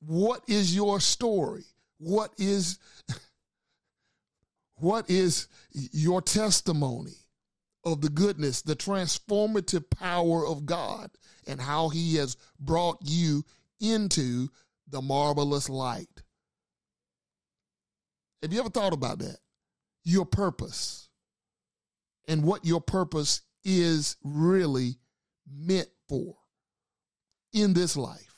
What 0.00 0.42
is 0.46 0.74
your 0.74 1.00
story? 1.00 1.64
What 1.98 2.32
is 2.36 2.78
what 4.74 5.08
is 5.08 5.48
your 5.72 6.20
testimony 6.20 7.19
of 7.84 8.00
the 8.00 8.08
goodness, 8.08 8.62
the 8.62 8.76
transformative 8.76 9.88
power 9.90 10.46
of 10.46 10.66
God, 10.66 11.10
and 11.46 11.60
how 11.60 11.88
He 11.88 12.16
has 12.16 12.36
brought 12.58 12.98
you 13.02 13.44
into 13.80 14.48
the 14.88 15.00
marvelous 15.00 15.68
light? 15.68 16.22
Have 18.42 18.52
you 18.52 18.60
ever 18.60 18.70
thought 18.70 18.92
about 18.92 19.18
that? 19.20 19.38
Your 20.04 20.24
purpose 20.24 21.08
and 22.26 22.44
what 22.44 22.64
your 22.64 22.80
purpose 22.80 23.42
is 23.64 24.16
really 24.22 24.96
meant 25.50 25.88
for 26.08 26.36
in 27.52 27.74
this 27.74 27.96
life. 27.96 28.36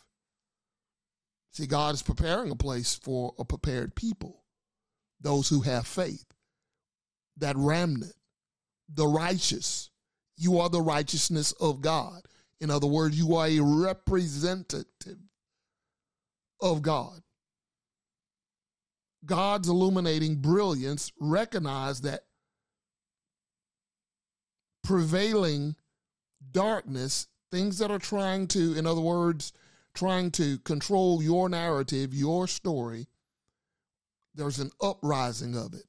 See, 1.52 1.66
God 1.66 1.94
is 1.94 2.02
preparing 2.02 2.50
a 2.50 2.56
place 2.56 2.94
for 2.94 3.34
a 3.38 3.44
prepared 3.44 3.94
people, 3.94 4.44
those 5.20 5.48
who 5.48 5.60
have 5.60 5.86
faith, 5.86 6.24
that 7.36 7.56
remnant, 7.56 8.14
the 8.94 9.06
righteous. 9.06 9.90
You 10.36 10.58
are 10.60 10.68
the 10.68 10.80
righteousness 10.80 11.52
of 11.52 11.80
God. 11.80 12.22
In 12.60 12.70
other 12.70 12.86
words, 12.86 13.18
you 13.18 13.34
are 13.36 13.46
a 13.46 13.60
representative 13.60 15.18
of 16.60 16.82
God. 16.82 17.22
God's 19.24 19.68
illuminating 19.68 20.36
brilliance 20.36 21.12
recognize 21.20 22.00
that 22.02 22.24
prevailing 24.82 25.76
darkness, 26.50 27.28
things 27.50 27.78
that 27.78 27.90
are 27.90 27.98
trying 27.98 28.48
to, 28.48 28.74
in 28.76 28.86
other 28.86 29.00
words, 29.00 29.52
trying 29.94 30.30
to 30.32 30.58
control 30.58 31.22
your 31.22 31.48
narrative, 31.48 32.14
your 32.14 32.48
story, 32.48 33.06
there's 34.34 34.58
an 34.58 34.70
uprising 34.80 35.56
of 35.56 35.74
it. 35.74 35.84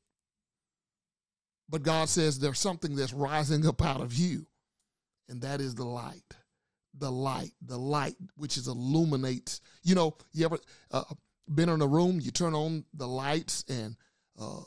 But 1.69 1.83
God 1.83 2.09
says 2.09 2.39
there's 2.39 2.59
something 2.59 2.95
that's 2.95 3.13
rising 3.13 3.65
up 3.65 3.81
out 3.81 4.01
of 4.01 4.13
you, 4.13 4.45
and 5.29 5.41
that 5.41 5.61
is 5.61 5.75
the 5.75 5.85
light. 5.85 6.21
The 6.95 7.11
light, 7.11 7.53
the 7.65 7.77
light 7.77 8.15
which 8.35 8.57
is 8.57 8.67
illuminates. 8.67 9.61
You 9.81 9.95
know, 9.95 10.15
you 10.31 10.45
ever 10.45 10.59
uh, 10.91 11.03
been 11.53 11.69
in 11.69 11.81
a 11.81 11.87
room, 11.87 12.19
you 12.21 12.31
turn 12.31 12.53
on 12.53 12.85
the 12.93 13.07
lights, 13.07 13.65
and 13.67 13.95
uh, 14.39 14.61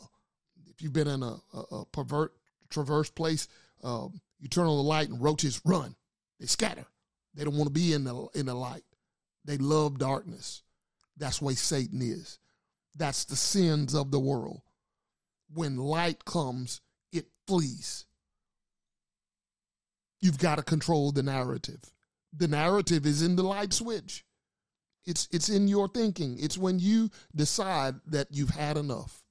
if 0.68 0.82
you've 0.82 0.92
been 0.92 1.06
in 1.06 1.22
a, 1.22 1.36
a, 1.54 1.58
a 1.76 1.84
pervert 1.86 2.32
traverse 2.68 3.10
place, 3.10 3.46
um, 3.84 4.20
you 4.40 4.48
turn 4.48 4.66
on 4.66 4.76
the 4.76 4.82
light 4.82 5.08
and 5.08 5.22
roaches 5.22 5.60
run. 5.64 5.94
They 6.40 6.46
scatter. 6.46 6.86
They 7.34 7.44
don't 7.44 7.56
want 7.56 7.68
to 7.68 7.72
be 7.72 7.92
in 7.92 8.04
the 8.04 8.26
in 8.34 8.46
the 8.46 8.54
light. 8.54 8.84
They 9.44 9.58
love 9.58 9.98
darkness. 9.98 10.62
That's 11.16 11.40
why 11.40 11.54
Satan 11.54 12.02
is. 12.02 12.38
That's 12.96 13.24
the 13.24 13.36
sins 13.36 13.94
of 13.94 14.10
the 14.10 14.18
world. 14.18 14.62
When 15.54 15.76
light 15.76 16.24
comes, 16.24 16.80
flees. 17.46 18.04
You've 20.20 20.38
got 20.38 20.56
to 20.56 20.62
control 20.62 21.12
the 21.12 21.22
narrative. 21.22 21.80
The 22.36 22.48
narrative 22.48 23.06
is 23.06 23.22
in 23.22 23.36
the 23.36 23.42
light 23.42 23.72
switch. 23.72 24.24
It's 25.04 25.28
it's 25.30 25.48
in 25.48 25.68
your 25.68 25.88
thinking. 25.88 26.36
It's 26.40 26.58
when 26.58 26.78
you 26.78 27.10
decide 27.34 27.94
that 28.06 28.28
you've 28.30 28.50
had 28.50 28.76
enough. 28.76 29.22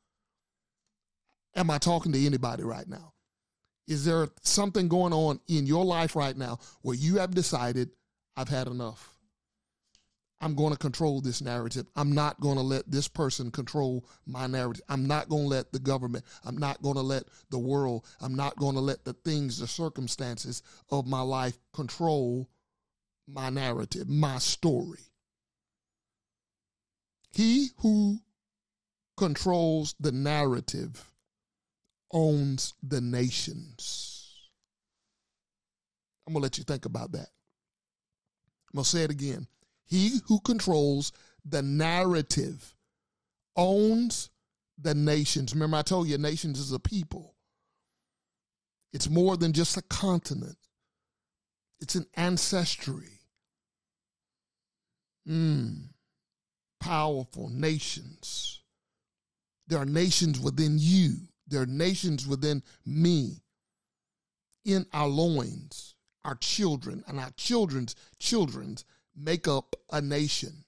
Am 1.56 1.70
I 1.70 1.78
talking 1.78 2.12
to 2.14 2.26
anybody 2.26 2.64
right 2.64 2.88
now? 2.88 3.14
Is 3.88 4.06
there 4.06 4.30
something 4.42 4.88
going 4.88 5.14
on 5.14 5.40
in 5.48 5.68
your 5.68 5.86
life 5.86 6.16
right 6.16 6.36
now 6.36 6.60
where 6.82 6.96
you 6.96 7.18
have 7.18 7.36
decided, 7.36 7.92
I've 8.36 8.50
had 8.50 8.68
enough? 8.68 9.15
I'm 10.42 10.54
going 10.56 10.74
to 10.74 10.78
control 10.78 11.22
this 11.22 11.42
narrative. 11.42 11.88
I'm 11.96 12.12
not 12.12 12.40
going 12.40 12.58
to 12.58 12.62
let 12.62 12.92
this 12.92 13.08
person 13.08 13.52
control 13.52 14.06
my 14.28 14.48
narrative. 14.48 14.84
I'm 14.90 15.08
not 15.08 15.30
going 15.30 15.44
to 15.44 15.50
let 15.50 15.72
the 15.72 15.80
government, 15.80 16.26
I'm 16.44 16.58
not 16.58 16.82
going 16.82 16.96
to 16.96 17.02
let 17.02 17.24
the 17.50 17.60
world, 17.60 18.06
I'm 18.22 18.36
not 18.36 18.58
going 18.58 18.76
to 18.76 18.82
let 18.82 19.06
the 19.06 19.14
things, 19.14 19.60
the 19.60 19.68
circumstances 19.68 20.62
of 20.92 21.08
my 21.08 21.22
life 21.22 21.58
control 21.74 22.50
my 23.28 23.50
narrative, 23.50 24.08
my 24.08 24.38
story. 24.38 25.00
He 27.32 27.70
who 27.80 28.20
controls 29.18 29.96
the 30.00 30.12
narrative 30.12 31.12
owns 32.12 32.74
the 32.84 33.02
nations. 33.02 34.50
I'm 36.28 36.34
going 36.34 36.42
to 36.42 36.46
let 36.46 36.58
you 36.58 36.64
think 36.64 36.86
about 36.86 37.12
that. 37.14 37.30
I'm 38.70 38.78
going 38.78 38.84
to 38.84 38.90
say 38.90 39.04
it 39.04 39.12
again. 39.12 39.48
He 39.86 40.20
who 40.28 40.40
controls 40.40 41.12
the 41.44 41.62
narrative 41.62 42.76
owns 43.56 44.30
the 44.78 44.94
nations. 44.94 45.54
Remember, 45.54 45.78
I 45.78 45.84
told 45.84 46.08
you, 46.08 46.18
nations 46.18 46.60
is 46.60 46.72
a 46.72 46.80
people. 46.80 47.36
It's 48.92 49.10
more 49.10 49.38
than 49.38 49.54
just 49.54 49.78
a 49.78 49.82
continent, 49.84 50.58
it's 51.80 51.96
an 51.96 52.06
ancestry. 52.16 53.10
Mm, 55.28 55.90
powerful 56.80 57.50
nations. 57.50 58.62
There 59.68 59.80
are 59.80 59.86
nations 59.86 60.40
within 60.40 60.76
you 60.78 61.18
there 61.48 61.62
are 61.62 61.68
nations 61.68 62.28
within 62.28 62.64
me, 62.86 63.42
in 64.64 64.86
our 64.94 65.08
loins, 65.08 65.94
our 66.24 66.36
children, 66.36 67.04
and 67.08 67.20
our 67.20 67.30
children's 67.38 67.96
children's 68.20 68.84
make 69.16 69.48
up 69.48 69.76
a 69.92 70.02
nation. 70.02 70.66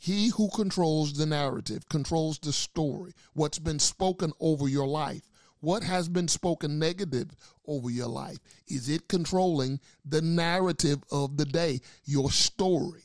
He 0.00 0.28
who 0.28 0.50
controls 0.50 1.14
the 1.14 1.24
narrative, 1.24 1.88
controls 1.88 2.38
the 2.38 2.52
story, 2.52 3.14
what's 3.32 3.58
been 3.58 3.78
spoken 3.78 4.32
over 4.38 4.68
your 4.68 4.86
life, 4.86 5.22
what 5.60 5.82
has 5.82 6.10
been 6.10 6.28
spoken 6.28 6.78
negative 6.78 7.30
over 7.66 7.88
your 7.88 8.08
life. 8.08 8.38
Is 8.68 8.90
it 8.90 9.08
controlling 9.08 9.80
the 10.04 10.20
narrative 10.20 11.02
of 11.10 11.38
the 11.38 11.46
day, 11.46 11.80
your 12.04 12.30
story? 12.30 13.04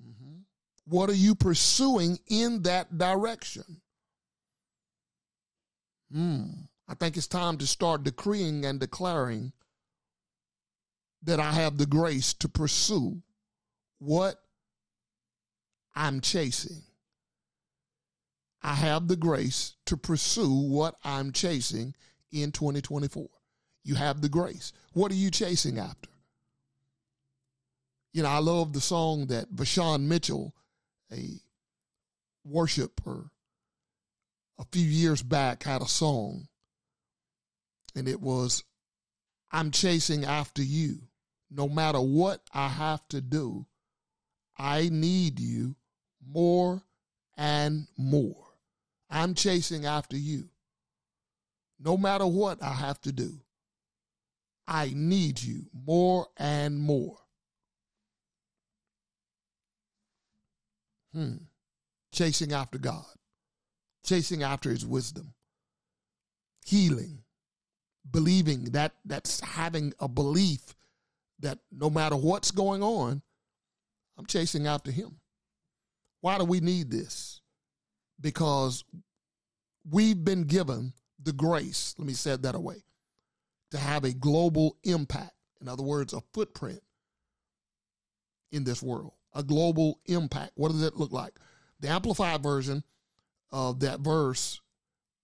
Mm-hmm. 0.00 0.42
What 0.84 1.10
are 1.10 1.14
you 1.14 1.34
pursuing 1.34 2.20
in 2.28 2.62
that 2.62 2.96
direction? 2.96 3.80
Hmm. 6.12 6.44
I 6.86 6.94
think 6.94 7.16
it's 7.16 7.26
time 7.26 7.58
to 7.58 7.66
start 7.66 8.04
decreeing 8.04 8.64
and 8.64 8.78
declaring 8.78 9.52
that 11.22 11.40
I 11.40 11.52
have 11.52 11.78
the 11.78 11.86
grace 11.86 12.34
to 12.34 12.48
pursue 12.48 13.22
what 13.98 14.36
I'm 15.94 16.20
chasing. 16.20 16.82
I 18.62 18.74
have 18.74 19.08
the 19.08 19.16
grace 19.16 19.74
to 19.86 19.96
pursue 19.96 20.52
what 20.52 20.96
I'm 21.04 21.32
chasing 21.32 21.94
in 22.30 22.52
2024. 22.52 23.28
You 23.84 23.94
have 23.96 24.20
the 24.20 24.28
grace. 24.28 24.72
What 24.92 25.10
are 25.10 25.16
you 25.16 25.30
chasing 25.30 25.78
after? 25.78 26.08
You 28.12 28.22
know, 28.22 28.28
I 28.28 28.38
love 28.38 28.72
the 28.72 28.80
song 28.80 29.26
that 29.26 29.54
Vashawn 29.54 30.02
Mitchell 30.02 30.54
a 31.12 31.40
worshiper 32.44 33.30
a 34.58 34.64
few 34.70 34.86
years 34.86 35.22
back 35.22 35.64
had 35.64 35.82
a 35.82 35.88
song, 35.88 36.48
and 37.94 38.08
it 38.08 38.20
was, 38.20 38.64
I'm 39.50 39.70
chasing 39.70 40.24
after 40.24 40.62
you. 40.62 41.00
No 41.54 41.68
matter 41.68 42.00
what 42.00 42.40
I 42.54 42.68
have 42.68 43.06
to 43.08 43.20
do, 43.20 43.66
I 44.56 44.88
need 44.90 45.38
you 45.38 45.76
more 46.26 46.82
and 47.36 47.88
more. 47.98 48.46
I'm 49.10 49.34
chasing 49.34 49.84
after 49.84 50.16
you. 50.16 50.48
No 51.78 51.98
matter 51.98 52.26
what 52.26 52.62
I 52.62 52.72
have 52.72 53.00
to 53.02 53.12
do, 53.12 53.40
I 54.66 54.92
need 54.94 55.42
you 55.42 55.66
more 55.74 56.28
and 56.38 56.78
more. 56.78 57.18
Hmm. 61.12 61.36
Chasing 62.12 62.52
after 62.54 62.78
God, 62.78 63.04
chasing 64.04 64.42
after 64.42 64.70
his 64.70 64.86
wisdom, 64.86 65.34
healing, 66.64 67.24
believing 68.10 68.64
that 68.72 68.94
that's 69.04 69.40
having 69.40 69.92
a 70.00 70.08
belief 70.08 70.74
that 71.42 71.58
no 71.70 71.90
matter 71.90 72.16
what's 72.16 72.50
going 72.50 72.82
on, 72.82 73.22
I'm 74.16 74.26
chasing 74.26 74.66
after 74.66 74.90
him. 74.90 75.18
Why 76.20 76.38
do 76.38 76.44
we 76.44 76.60
need 76.60 76.90
this? 76.90 77.40
Because 78.20 78.84
we've 79.88 80.24
been 80.24 80.44
given 80.44 80.92
the 81.22 81.32
grace, 81.32 81.94
let 81.98 82.06
me 82.06 82.14
say 82.14 82.32
it 82.32 82.42
that 82.42 82.54
away, 82.54 82.84
to 83.72 83.78
have 83.78 84.04
a 84.04 84.12
global 84.12 84.76
impact. 84.84 85.32
In 85.60 85.68
other 85.68 85.82
words, 85.82 86.12
a 86.12 86.22
footprint 86.32 86.80
in 88.52 88.64
this 88.64 88.82
world, 88.82 89.12
a 89.34 89.42
global 89.42 90.00
impact. 90.06 90.52
What 90.54 90.70
does 90.72 90.82
it 90.82 90.96
look 90.96 91.12
like? 91.12 91.34
The 91.80 91.88
Amplified 91.88 92.42
version 92.42 92.84
of 93.50 93.80
that 93.80 94.00
verse 94.00 94.60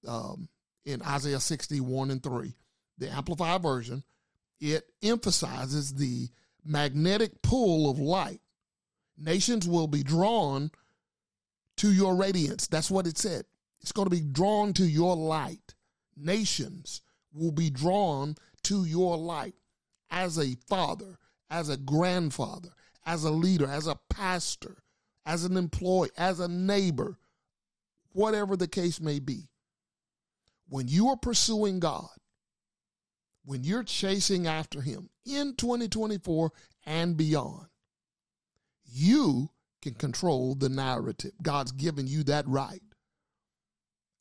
um, 0.07 0.49
in 0.85 1.03
Isaiah 1.03 1.41
61 1.41 2.11
and 2.11 2.23
3, 2.23 2.55
the 2.99 3.11
Amplified 3.11 3.63
version, 3.63 4.03
it 4.61 4.85
emphasizes 5.03 5.95
the 5.95 6.29
magnetic 6.65 7.43
pull 7.43 7.91
of 7.91 7.99
light. 7.99 8.41
Nations 9.17 9.67
will 9.67 9.87
be 9.87 10.03
drawn 10.03 10.71
to 11.77 11.93
your 11.93 12.15
radiance. 12.15 12.67
That's 12.67 12.91
what 12.91 13.07
it 13.07 13.19
said. 13.19 13.45
It's 13.81 13.93
going 13.93 14.07
to 14.07 14.15
be 14.15 14.21
drawn 14.21 14.73
to 14.75 14.85
your 14.85 15.17
light. 15.17 15.75
Nations 16.17 17.03
will 17.33 17.53
be 17.53 17.71
drawn 17.71 18.35
to 18.65 18.85
your 18.85 19.17
light 19.17 19.55
as 20.11 20.39
a 20.39 20.57
father, 20.67 21.19
as 21.51 21.69
a 21.69 21.77
grandfather, 21.77 22.71
as 23.07 23.25
a 23.25 23.31
leader, 23.31 23.67
as 23.67 23.87
a 23.87 23.99
pastor, 24.11 24.83
as 25.25 25.45
an 25.45 25.57
employee, 25.57 26.11
as 26.17 26.41
a 26.41 26.49
neighbor, 26.49 27.19
whatever 28.13 28.57
the 28.57 28.69
case 28.69 29.01
may 29.01 29.19
be. 29.19 29.49
When 30.69 30.89
you 30.89 31.09
are 31.09 31.17
pursuing 31.17 31.81
God, 31.81 32.18
when 33.49 33.65
you're 33.65 33.83
chasing 33.83 34.47
after 34.47 34.83
Him 34.83 35.09
in 35.25 35.55
2024 35.57 36.53
and 36.85 37.17
beyond, 37.17 37.67
you 38.85 39.49
can 39.81 39.95
control 39.95 40.55
the 40.55 40.69
narrative. 40.69 41.33
God's 41.41 41.73
given 41.73 42.07
you 42.07 42.25
that 42.25 42.47
right. 42.47 42.83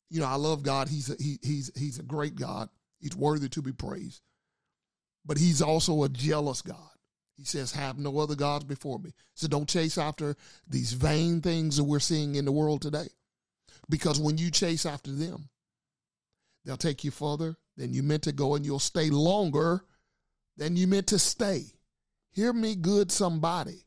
You 0.08 0.20
know, 0.20 0.26
I 0.26 0.36
love 0.36 0.62
God. 0.62 0.88
He's 0.88 1.10
a, 1.10 1.22
he, 1.22 1.38
he's 1.42 1.70
he's 1.76 1.98
a 1.98 2.02
great 2.02 2.36
God. 2.36 2.70
He's 3.00 3.14
worthy 3.14 3.50
to 3.50 3.60
be 3.60 3.72
praised. 3.72 4.22
But 5.26 5.36
he's 5.36 5.60
also 5.60 6.04
a 6.04 6.08
jealous 6.08 6.62
God. 6.62 6.88
He 7.36 7.44
says, 7.44 7.72
"Have 7.72 7.98
no 7.98 8.18
other 8.20 8.34
gods 8.34 8.64
before 8.64 8.98
me." 8.98 9.12
So 9.34 9.46
don't 9.46 9.68
chase 9.68 9.98
after 9.98 10.36
these 10.66 10.94
vain 10.94 11.42
things 11.42 11.76
that 11.76 11.84
we're 11.84 12.00
seeing 12.00 12.36
in 12.36 12.46
the 12.46 12.52
world 12.52 12.80
today, 12.80 13.08
because 13.90 14.18
when 14.18 14.38
you 14.38 14.50
chase 14.50 14.86
after 14.86 15.12
them, 15.12 15.50
they'll 16.64 16.78
take 16.78 17.04
you 17.04 17.10
further 17.10 17.58
than 17.78 17.94
you 17.94 18.02
meant 18.02 18.24
to 18.24 18.32
go, 18.32 18.56
and 18.56 18.66
you'll 18.66 18.78
stay 18.78 19.08
longer 19.08 19.84
than 20.56 20.76
you 20.76 20.86
meant 20.86 21.06
to 21.06 21.18
stay. 21.18 21.64
Hear 22.32 22.52
me, 22.52 22.74
good 22.74 23.10
somebody. 23.10 23.84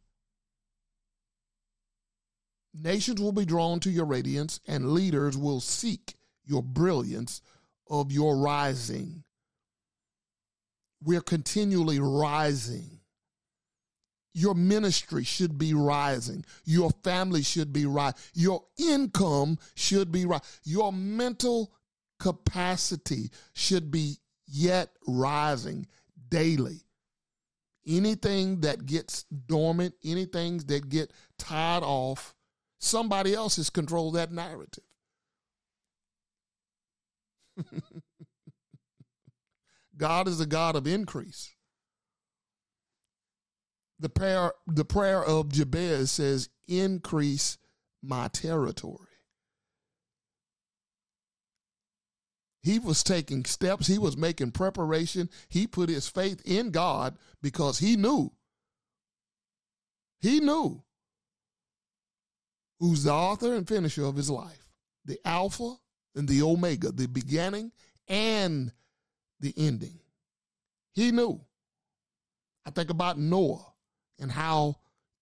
Nations 2.74 3.19
will 3.19 3.33
be 3.33 3.45
drawn 3.45 3.81
to 3.81 3.91
your 3.91 4.05
radiance, 4.05 4.62
and 4.65 4.93
leaders 4.93 5.38
will 5.38 5.60
seek 5.60 6.15
your 6.45 6.63
brilliance 6.63 7.41
of 7.89 8.12
your 8.12 8.38
rising. 8.38 9.24
We're 11.03 11.21
continually 11.21 12.00
rising. 12.00 13.00
Your 14.33 14.55
ministry 14.55 15.25
should 15.25 15.57
be 15.57 15.74
rising. 15.74 16.45
Your 16.63 16.91
family 17.03 17.43
should 17.43 17.74
be 17.74 17.86
rising. 17.86 18.17
Your 18.33 18.63
income 18.77 19.60
should 19.75 20.10
be 20.10 20.25
rising. 20.25 20.48
Your 20.63 20.93
mental 20.93 21.74
capacity 22.22 23.32
should 23.54 23.92
be 23.92 24.18
yet 24.48 24.90
rising 25.08 25.88
daily. 26.30 26.82
Anything 27.86 28.62
that 28.62 28.86
gets 28.86 29.24
dormant, 29.24 29.96
anything 30.04 30.60
that 30.68 30.88
get 30.88 31.12
tied 31.38 31.84
off, 31.84 32.36
Somebody 32.84 33.36
else 33.36 33.58
has 33.58 33.70
controlled 33.70 34.16
that 34.16 34.31
narrative. 34.31 34.84
God 39.98 40.27
is 40.27 40.42
a 40.42 40.48
God 40.48 40.75
of 40.75 40.88
increase. 40.88 41.53
The 44.00 44.10
prayer, 44.10 44.53
the 44.66 44.84
prayer 44.84 45.24
of 45.24 45.50
Jabez 45.50 46.10
says, 46.10 46.50
increase 46.68 47.60
my 48.01 48.29
territory. 48.29 49.10
He 52.61 52.77
was 52.77 53.03
taking 53.03 53.45
steps, 53.45 53.87
he 53.87 53.97
was 53.97 54.15
making 54.15 54.51
preparation. 54.51 55.29
He 55.50 55.65
put 55.65 55.89
his 55.89 56.07
faith 56.07 56.41
in 56.45 56.71
God 56.71 57.17
because 57.41 57.79
he 57.79 57.95
knew. 57.95 58.31
He 60.19 60.39
knew 60.39 60.83
who's 62.79 63.03
the 63.03 63.13
author 63.13 63.55
and 63.55 63.67
finisher 63.67 64.05
of 64.05 64.15
his 64.15 64.29
life, 64.29 64.67
the 65.05 65.19
Alpha 65.25 65.75
and 66.15 66.27
the 66.27 66.43
Omega, 66.43 66.91
the 66.91 67.07
beginning 67.07 67.71
and 68.07 68.71
the 69.39 69.53
ending. 69.57 70.00
He 70.93 71.11
knew. 71.11 71.41
I 72.65 72.69
think 72.69 72.91
about 72.91 73.17
Noah 73.17 73.65
and 74.19 74.31
how 74.31 74.75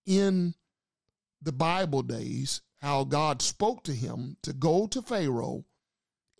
in 0.05 0.55
the 1.41 1.53
Bible 1.53 2.01
days, 2.01 2.61
how 2.81 3.05
God 3.05 3.41
spoke 3.41 3.83
to 3.85 3.93
him 3.93 4.35
to 4.43 4.51
go 4.51 4.87
to 4.87 5.01
Pharaoh 5.01 5.63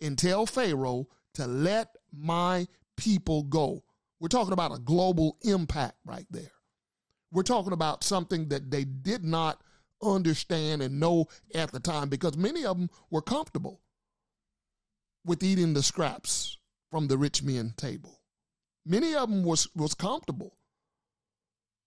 and 0.00 0.18
tell 0.18 0.46
Pharaoh 0.46 1.06
to 1.34 1.46
let 1.46 1.96
my 2.12 2.66
people 2.96 3.44
go. 3.44 3.84
We're 4.18 4.28
talking 4.28 4.52
about 4.52 4.74
a 4.74 4.78
global 4.78 5.38
impact 5.42 5.96
right 6.04 6.26
there. 6.30 6.52
We're 7.32 7.42
talking 7.42 7.72
about 7.72 8.04
something 8.04 8.48
that 8.48 8.70
they 8.70 8.84
did 8.84 9.24
not 9.24 9.62
understand 10.02 10.82
and 10.82 10.98
know 10.98 11.26
at 11.54 11.72
the 11.72 11.80
time 11.80 12.08
because 12.08 12.36
many 12.36 12.64
of 12.64 12.78
them 12.78 12.90
were 13.10 13.22
comfortable 13.22 13.80
with 15.24 15.42
eating 15.42 15.74
the 15.74 15.82
scraps 15.82 16.58
from 16.90 17.06
the 17.06 17.18
rich 17.18 17.42
men 17.42 17.72
table. 17.76 18.20
Many 18.84 19.14
of 19.14 19.30
them 19.30 19.44
was 19.44 19.68
was 19.74 19.94
comfortable 19.94 20.56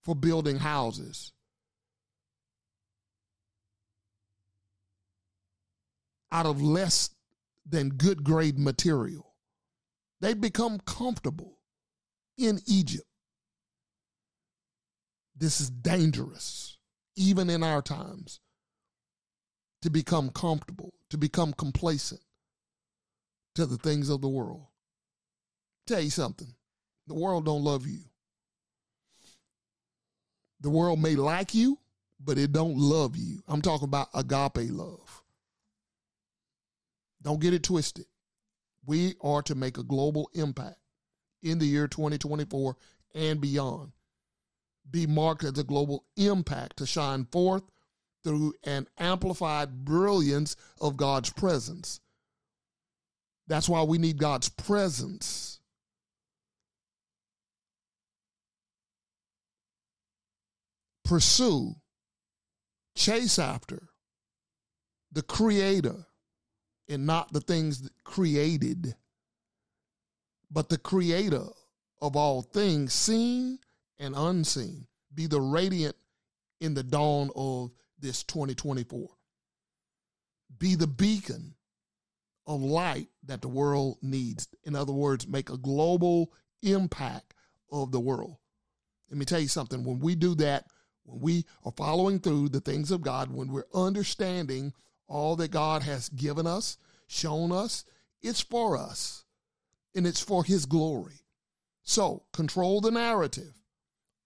for 0.02 0.14
building 0.14 0.58
houses. 0.58 1.32
Out 6.30 6.46
of 6.46 6.62
less 6.62 7.10
than 7.66 7.90
good 7.90 8.24
grade 8.24 8.58
material. 8.58 9.34
They 10.20 10.34
become 10.34 10.80
comfortable 10.80 11.58
in 12.38 12.60
Egypt. 12.66 13.06
This 15.36 15.60
is 15.60 15.70
dangerous 15.70 16.78
even 17.16 17.50
in 17.50 17.62
our 17.62 17.82
times, 17.82 18.40
to 19.82 19.90
become 19.90 20.30
comfortable, 20.30 20.94
to 21.10 21.18
become 21.18 21.52
complacent 21.52 22.20
to 23.54 23.66
the 23.66 23.76
things 23.76 24.08
of 24.08 24.20
the 24.20 24.28
world. 24.28 24.66
Tell 25.86 26.00
you 26.00 26.10
something, 26.10 26.54
the 27.06 27.14
world 27.14 27.44
don't 27.44 27.62
love 27.62 27.86
you. 27.86 28.00
The 30.60 30.70
world 30.70 31.00
may 31.00 31.14
like 31.14 31.54
you, 31.54 31.78
but 32.18 32.38
it 32.38 32.52
don't 32.52 32.78
love 32.78 33.16
you. 33.16 33.42
I'm 33.46 33.60
talking 33.60 33.84
about 33.84 34.08
agape 34.14 34.70
love. 34.70 35.22
Don't 37.24 37.40
get 37.40 37.54
it 37.54 37.64
twisted. 37.64 38.06
We 38.86 39.14
are 39.22 39.42
to 39.42 39.54
make 39.54 39.78
a 39.78 39.82
global 39.82 40.30
impact 40.34 40.76
in 41.42 41.58
the 41.58 41.66
year 41.66 41.88
2024 41.88 42.76
and 43.14 43.40
beyond 43.40 43.92
be 44.90 45.06
marked 45.06 45.44
as 45.44 45.58
a 45.58 45.64
global 45.64 46.04
impact 46.16 46.78
to 46.78 46.86
shine 46.86 47.24
forth 47.26 47.62
through 48.22 48.54
an 48.64 48.86
amplified 48.98 49.84
brilliance 49.84 50.56
of 50.80 50.96
God's 50.96 51.30
presence. 51.30 52.00
That's 53.46 53.68
why 53.68 53.82
we 53.82 53.98
need 53.98 54.18
God's 54.18 54.48
presence. 54.48 55.60
Pursue, 61.04 61.74
chase 62.96 63.38
after 63.38 63.88
the 65.12 65.22
Creator 65.22 66.06
and 66.88 67.06
not 67.06 67.32
the 67.32 67.40
things 67.40 67.88
created, 68.04 68.94
but 70.50 70.68
the 70.68 70.78
Creator 70.78 71.46
of 72.00 72.16
all 72.16 72.42
things, 72.42 72.92
seen 72.92 73.58
and 73.98 74.14
unseen. 74.16 74.86
Be 75.14 75.26
the 75.26 75.40
radiant 75.40 75.96
in 76.60 76.74
the 76.74 76.82
dawn 76.82 77.30
of 77.34 77.70
this 77.98 78.22
2024. 78.24 79.08
Be 80.58 80.74
the 80.74 80.86
beacon 80.86 81.54
of 82.46 82.62
light 82.62 83.08
that 83.24 83.40
the 83.40 83.48
world 83.48 83.98
needs. 84.02 84.48
In 84.64 84.74
other 84.74 84.92
words, 84.92 85.26
make 85.26 85.50
a 85.50 85.56
global 85.56 86.32
impact 86.62 87.34
of 87.70 87.90
the 87.90 88.00
world. 88.00 88.36
Let 89.10 89.18
me 89.18 89.24
tell 89.24 89.40
you 89.40 89.48
something. 89.48 89.84
When 89.84 90.00
we 90.00 90.14
do 90.14 90.34
that, 90.36 90.66
when 91.04 91.20
we 91.20 91.44
are 91.64 91.72
following 91.72 92.18
through 92.18 92.50
the 92.50 92.60
things 92.60 92.90
of 92.90 93.02
God, 93.02 93.30
when 93.32 93.48
we're 93.48 93.66
understanding 93.74 94.72
all 95.06 95.36
that 95.36 95.50
God 95.50 95.82
has 95.82 96.08
given 96.10 96.46
us, 96.46 96.78
shown 97.06 97.52
us, 97.52 97.84
it's 98.22 98.40
for 98.40 98.76
us 98.76 99.24
and 99.94 100.06
it's 100.06 100.20
for 100.20 100.44
His 100.44 100.66
glory. 100.66 101.20
So 101.82 102.24
control 102.32 102.80
the 102.80 102.90
narrative 102.90 103.54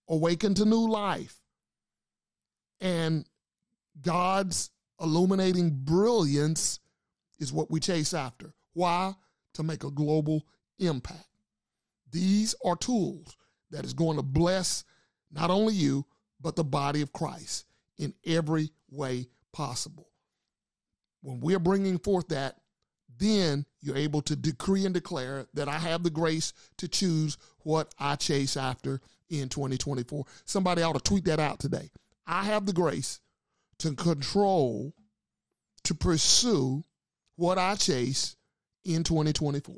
awaken 0.08 0.54
to 0.54 0.64
new 0.64 0.88
life. 0.88 1.40
And 2.80 3.26
God's 4.00 4.70
illuminating 5.00 5.70
brilliance 5.70 6.80
is 7.38 7.52
what 7.52 7.70
we 7.70 7.80
chase 7.80 8.14
after. 8.14 8.54
Why? 8.72 9.14
To 9.54 9.62
make 9.62 9.84
a 9.84 9.90
global 9.90 10.46
impact. 10.78 11.26
These 12.10 12.54
are 12.64 12.76
tools 12.76 13.36
that 13.70 13.84
is 13.84 13.92
going 13.92 14.16
to 14.16 14.22
bless 14.22 14.84
not 15.30 15.50
only 15.50 15.74
you, 15.74 16.06
but 16.40 16.56
the 16.56 16.64
body 16.64 17.02
of 17.02 17.12
Christ 17.12 17.66
in 17.98 18.14
every 18.24 18.70
way 18.90 19.26
possible. 19.52 20.08
When 21.22 21.40
we're 21.40 21.58
bringing 21.58 21.98
forth 21.98 22.28
that, 22.28 22.56
then 23.18 23.66
you're 23.80 23.96
able 23.96 24.22
to 24.22 24.36
decree 24.36 24.84
and 24.84 24.94
declare 24.94 25.46
that 25.54 25.68
I 25.68 25.78
have 25.78 26.02
the 26.02 26.10
grace 26.10 26.52
to 26.78 26.88
choose 26.88 27.36
what 27.60 27.92
I 27.98 28.16
chase 28.16 28.56
after 28.56 29.00
in 29.28 29.48
2024. 29.48 30.24
Somebody 30.44 30.82
ought 30.82 30.94
to 30.94 31.00
tweet 31.00 31.24
that 31.24 31.40
out 31.40 31.58
today. 31.58 31.90
I 32.26 32.44
have 32.44 32.66
the 32.66 32.72
grace 32.72 33.20
to 33.78 33.94
control, 33.94 34.94
to 35.84 35.94
pursue 35.94 36.84
what 37.36 37.58
I 37.58 37.74
chase 37.74 38.36
in 38.84 39.04
2024. 39.04 39.74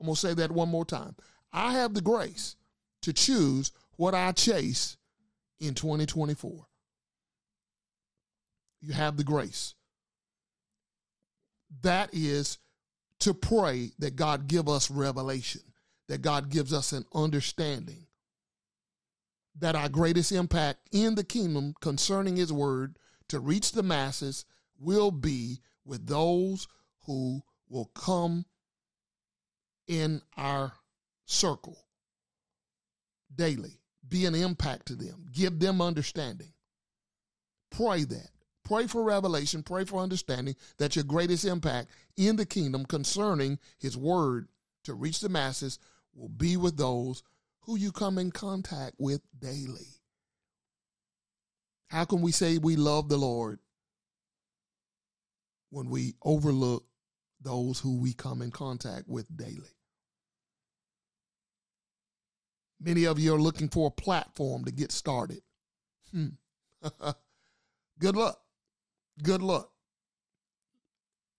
I'm 0.00 0.06
going 0.06 0.14
to 0.14 0.20
say 0.20 0.34
that 0.34 0.50
one 0.50 0.68
more 0.68 0.84
time. 0.84 1.14
I 1.52 1.72
have 1.74 1.94
the 1.94 2.00
grace 2.00 2.56
to 3.02 3.12
choose 3.12 3.72
what 3.96 4.14
I 4.14 4.32
chase 4.32 4.96
in 5.60 5.74
2024. 5.74 6.66
You 8.80 8.92
have 8.92 9.16
the 9.16 9.24
grace. 9.24 9.74
That 11.80 12.10
is 12.12 12.58
to 13.20 13.34
pray 13.34 13.92
that 13.98 14.16
God 14.16 14.46
give 14.46 14.68
us 14.68 14.90
revelation, 14.90 15.62
that 16.08 16.22
God 16.22 16.50
gives 16.50 16.72
us 16.72 16.92
an 16.92 17.04
understanding, 17.14 18.06
that 19.58 19.74
our 19.74 19.88
greatest 19.88 20.32
impact 20.32 20.88
in 20.92 21.14
the 21.14 21.24
kingdom 21.24 21.74
concerning 21.80 22.36
his 22.36 22.52
word 22.52 22.98
to 23.28 23.40
reach 23.40 23.72
the 23.72 23.82
masses 23.82 24.44
will 24.78 25.10
be 25.10 25.60
with 25.84 26.06
those 26.06 26.68
who 27.06 27.42
will 27.68 27.90
come 27.94 28.44
in 29.88 30.20
our 30.36 30.72
circle 31.26 31.78
daily. 33.34 33.80
Be 34.08 34.26
an 34.26 34.34
impact 34.34 34.86
to 34.86 34.94
them. 34.94 35.26
Give 35.32 35.58
them 35.58 35.80
understanding. 35.80 36.52
Pray 37.70 38.04
that. 38.04 38.30
Pray 38.64 38.86
for 38.86 39.02
revelation. 39.02 39.62
Pray 39.62 39.84
for 39.84 40.00
understanding 40.00 40.54
that 40.78 40.94
your 40.94 41.04
greatest 41.04 41.44
impact 41.44 41.90
in 42.16 42.36
the 42.36 42.46
kingdom 42.46 42.84
concerning 42.84 43.58
his 43.78 43.96
word 43.96 44.48
to 44.84 44.94
reach 44.94 45.20
the 45.20 45.28
masses 45.28 45.78
will 46.14 46.28
be 46.28 46.56
with 46.56 46.76
those 46.76 47.22
who 47.62 47.76
you 47.76 47.92
come 47.92 48.18
in 48.18 48.30
contact 48.30 48.94
with 48.98 49.20
daily. 49.38 49.86
How 51.88 52.04
can 52.04 52.22
we 52.22 52.32
say 52.32 52.58
we 52.58 52.76
love 52.76 53.08
the 53.08 53.16
Lord 53.16 53.58
when 55.70 55.90
we 55.90 56.14
overlook 56.22 56.84
those 57.40 57.80
who 57.80 57.98
we 57.98 58.12
come 58.12 58.42
in 58.42 58.50
contact 58.50 59.08
with 59.08 59.36
daily? 59.36 59.76
Many 62.80 63.04
of 63.04 63.18
you 63.18 63.34
are 63.34 63.40
looking 63.40 63.68
for 63.68 63.88
a 63.88 64.02
platform 64.02 64.64
to 64.64 64.72
get 64.72 64.90
started. 64.90 65.42
Hmm. 66.10 66.28
Good 67.98 68.16
luck. 68.16 68.40
Good 69.20 69.42
luck. 69.42 69.70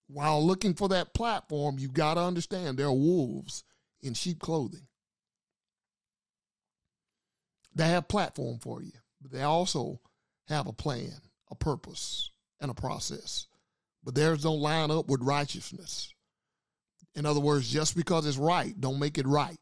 While 0.06 0.46
looking 0.46 0.74
for 0.74 0.88
that 0.90 1.14
platform, 1.14 1.78
you've 1.78 1.94
got 1.94 2.14
to 2.14 2.20
understand 2.20 2.76
there 2.76 2.86
are 2.86 2.92
wolves 2.92 3.64
in 4.02 4.14
sheep 4.14 4.38
clothing. 4.38 4.86
They 7.74 7.88
have 7.88 8.06
platform 8.06 8.58
for 8.58 8.82
you, 8.82 8.92
but 9.20 9.32
they 9.32 9.42
also 9.42 10.00
have 10.48 10.66
a 10.66 10.72
plan, 10.72 11.14
a 11.50 11.54
purpose, 11.54 12.30
and 12.60 12.70
a 12.70 12.74
process. 12.74 13.46
But 14.04 14.14
theirs 14.14 14.42
don't 14.42 14.60
line 14.60 14.90
up 14.90 15.08
with 15.08 15.22
righteousness. 15.22 16.12
In 17.14 17.26
other 17.26 17.40
words, 17.40 17.68
just 17.70 17.96
because 17.96 18.26
it's 18.26 18.36
right, 18.36 18.78
don't 18.80 18.98
make 18.98 19.18
it 19.18 19.26
right. 19.26 19.58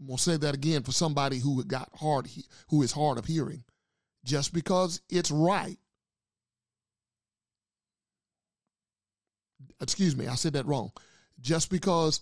I'm 0.00 0.06
gonna 0.06 0.18
say 0.18 0.36
that 0.36 0.54
again 0.54 0.82
for 0.82 0.92
somebody 0.92 1.38
who 1.38 1.62
got 1.64 1.90
hard, 1.94 2.28
who 2.68 2.82
is 2.82 2.92
hard 2.92 3.18
of 3.18 3.26
hearing. 3.26 3.64
Just 4.24 4.52
because 4.52 5.00
it's 5.08 5.30
right, 5.30 5.78
excuse 9.80 10.16
me, 10.16 10.26
I 10.26 10.34
said 10.34 10.54
that 10.54 10.66
wrong. 10.66 10.92
Just 11.40 11.70
because 11.70 12.20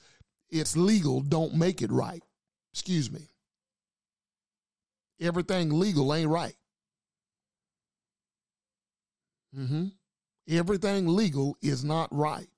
it's 0.50 0.76
legal, 0.76 1.20
don't 1.20 1.54
make 1.54 1.82
it 1.82 1.90
right. 1.90 2.22
Excuse 2.72 3.10
me. 3.10 3.28
Everything 5.20 5.78
legal 5.78 6.14
ain't 6.14 6.28
right. 6.28 6.54
Mm-hmm. 9.56 9.86
Everything 10.48 11.08
legal 11.08 11.56
is 11.62 11.84
not 11.84 12.14
right. 12.14 12.48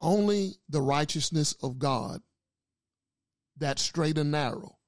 Only 0.00 0.54
the 0.68 0.80
righteousness 0.80 1.54
of 1.62 1.78
God, 1.78 2.22
that 3.58 3.78
straight 3.78 4.16
and 4.16 4.30
narrow, 4.30 4.78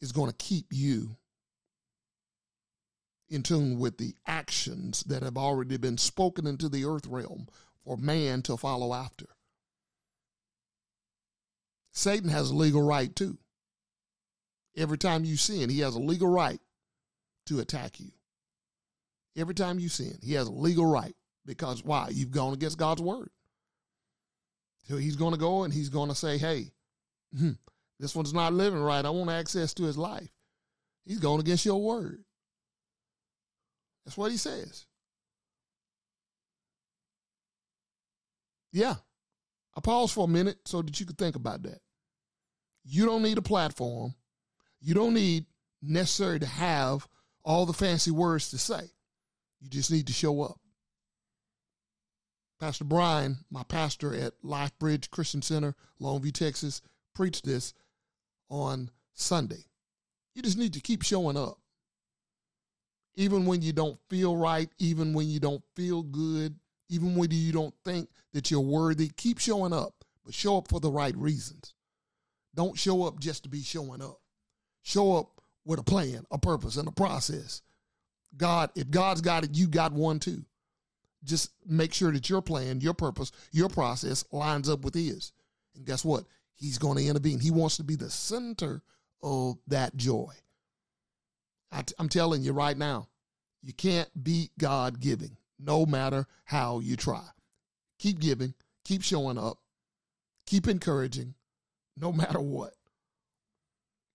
is 0.00 0.12
going 0.12 0.30
to 0.30 0.36
keep 0.36 0.66
you 0.70 1.16
in 3.28 3.42
tune 3.42 3.78
with 3.78 3.98
the 3.98 4.14
actions 4.26 5.02
that 5.04 5.22
have 5.22 5.36
already 5.36 5.76
been 5.76 5.98
spoken 5.98 6.46
into 6.46 6.68
the 6.68 6.84
earth 6.84 7.06
realm 7.06 7.48
for 7.84 7.96
man 7.96 8.42
to 8.42 8.56
follow 8.56 8.94
after. 8.94 9.26
Satan 11.92 12.28
has 12.28 12.50
a 12.50 12.54
legal 12.54 12.82
right 12.82 13.14
too. 13.14 13.38
Every 14.76 14.98
time 14.98 15.24
you 15.24 15.36
sin, 15.36 15.70
he 15.70 15.80
has 15.80 15.94
a 15.94 16.00
legal 16.00 16.28
right 16.28 16.60
to 17.46 17.60
attack 17.60 18.00
you. 18.00 18.10
Every 19.36 19.54
time 19.54 19.78
you 19.78 19.88
sin, 19.88 20.18
he 20.22 20.34
has 20.34 20.48
a 20.48 20.52
legal 20.52 20.86
right 20.86 21.14
because 21.46 21.84
why? 21.84 22.08
You've 22.10 22.30
gone 22.30 22.52
against 22.52 22.78
God's 22.78 23.02
word. 23.02 23.30
So 24.88 24.96
he's 24.96 25.16
going 25.16 25.32
to 25.32 25.38
go 25.38 25.64
and 25.64 25.72
he's 25.72 25.88
going 25.88 26.08
to 26.08 26.14
say, 26.14 26.36
hey, 26.38 26.72
hmm, 27.36 27.52
this 27.98 28.14
one's 28.14 28.34
not 28.34 28.52
living 28.52 28.80
right. 28.80 29.04
I 29.04 29.10
want 29.10 29.30
access 29.30 29.72
to 29.74 29.84
his 29.84 29.96
life. 29.96 30.30
He's 31.06 31.20
going 31.20 31.40
against 31.40 31.64
your 31.64 31.80
word. 31.80 32.24
That's 34.04 34.16
what 34.16 34.30
he 34.30 34.36
says. 34.36 34.86
Yeah. 38.72 38.96
I 39.76 39.80
pause 39.80 40.12
for 40.12 40.24
a 40.24 40.28
minute 40.28 40.58
so 40.66 40.82
that 40.82 41.00
you 41.00 41.06
could 41.06 41.18
think 41.18 41.36
about 41.36 41.62
that. 41.62 41.80
You 42.84 43.06
don't 43.06 43.22
need 43.22 43.38
a 43.38 43.42
platform. 43.42 44.14
You 44.80 44.94
don't 44.94 45.14
need 45.14 45.46
necessary 45.80 46.38
to 46.40 46.46
have 46.46 47.08
all 47.44 47.66
the 47.66 47.72
fancy 47.72 48.10
words 48.10 48.50
to 48.50 48.58
say. 48.58 48.90
You 49.60 49.70
just 49.70 49.90
need 49.90 50.06
to 50.08 50.12
show 50.12 50.42
up. 50.42 50.58
Pastor 52.60 52.84
Brian, 52.84 53.38
my 53.50 53.62
pastor 53.62 54.14
at 54.14 54.32
Life 54.42 54.78
Bridge 54.78 55.10
Christian 55.10 55.42
Center, 55.42 55.74
Longview, 56.00 56.32
Texas, 56.32 56.82
preached 57.14 57.44
this 57.44 57.74
on 58.48 58.90
Sunday. 59.14 59.64
You 60.34 60.42
just 60.42 60.58
need 60.58 60.74
to 60.74 60.80
keep 60.80 61.02
showing 61.02 61.36
up. 61.36 61.58
Even 63.16 63.46
when 63.46 63.62
you 63.62 63.72
don't 63.72 63.98
feel 64.08 64.36
right, 64.36 64.68
even 64.78 65.12
when 65.12 65.28
you 65.28 65.40
don't 65.40 65.62
feel 65.76 66.02
good, 66.02 66.54
even 66.88 67.14
when 67.14 67.30
you 67.30 67.52
don't 67.52 67.74
think 67.84 68.08
that 68.32 68.50
you're 68.50 68.60
worthy, 68.60 69.08
keep 69.16 69.38
showing 69.38 69.72
up, 69.72 70.04
but 70.24 70.34
show 70.34 70.58
up 70.58 70.68
for 70.68 70.80
the 70.80 70.90
right 70.90 71.16
reasons. 71.16 71.74
Don't 72.54 72.78
show 72.78 73.04
up 73.04 73.20
just 73.20 73.44
to 73.44 73.48
be 73.48 73.62
showing 73.62 74.02
up. 74.02 74.20
Show 74.82 75.16
up 75.16 75.40
with 75.64 75.78
a 75.78 75.84
plan, 75.84 76.24
a 76.30 76.38
purpose, 76.38 76.76
and 76.76 76.88
a 76.88 76.92
process. 76.92 77.62
God, 78.36 78.70
if 78.74 78.90
God's 78.90 79.20
got 79.20 79.44
it, 79.44 79.56
you 79.56 79.66
got 79.66 79.92
one 79.92 80.18
too. 80.18 80.44
Just 81.24 81.52
make 81.66 81.94
sure 81.94 82.12
that 82.12 82.28
your 82.28 82.42
plan, 82.42 82.80
your 82.80 82.94
purpose, 82.94 83.32
your 83.50 83.68
process 83.68 84.24
lines 84.30 84.68
up 84.68 84.84
with 84.84 84.94
His. 84.94 85.32
And 85.74 85.86
guess 85.86 86.04
what? 86.04 86.24
He's 86.54 86.78
going 86.78 86.98
to 86.98 87.04
intervene. 87.04 87.40
He 87.40 87.50
wants 87.50 87.76
to 87.78 87.84
be 87.84 87.96
the 87.96 88.10
center 88.10 88.82
of 89.22 89.56
that 89.68 89.96
joy. 89.96 90.32
I 91.74 91.82
t- 91.82 91.94
I'm 91.98 92.08
telling 92.08 92.42
you 92.42 92.52
right 92.52 92.76
now, 92.76 93.08
you 93.62 93.72
can't 93.72 94.08
beat 94.22 94.52
God 94.58 95.00
giving, 95.00 95.36
no 95.58 95.84
matter 95.84 96.26
how 96.44 96.78
you 96.78 96.96
try. 96.96 97.26
Keep 97.98 98.20
giving, 98.20 98.54
keep 98.84 99.02
showing 99.02 99.38
up, 99.38 99.58
keep 100.46 100.68
encouraging, 100.68 101.34
no 101.96 102.12
matter 102.12 102.40
what. 102.40 102.74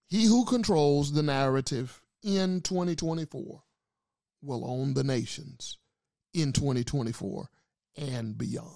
He 0.07 0.25
who 0.25 0.45
controls 0.45 1.11
the 1.11 1.21
narrative 1.21 2.01
in 2.23 2.61
2024 2.61 3.61
will 4.41 4.69
own 4.69 4.93
the 4.93 5.03
nations 5.03 5.77
in 6.33 6.53
2024 6.53 7.49
and 7.97 8.37
beyond. 8.37 8.75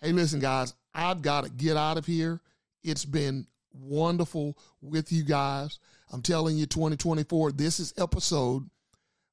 Hey, 0.00 0.12
listen, 0.12 0.40
guys, 0.40 0.74
I've 0.94 1.22
got 1.22 1.44
to 1.44 1.50
get 1.50 1.76
out 1.76 1.98
of 1.98 2.06
here. 2.06 2.40
It's 2.84 3.04
been 3.04 3.46
wonderful 3.74 4.56
with 4.80 5.12
you 5.12 5.24
guys. 5.24 5.78
I'm 6.10 6.22
telling 6.22 6.56
you, 6.56 6.66
2024, 6.66 7.52
this 7.52 7.80
is 7.80 7.94
episode 7.96 8.68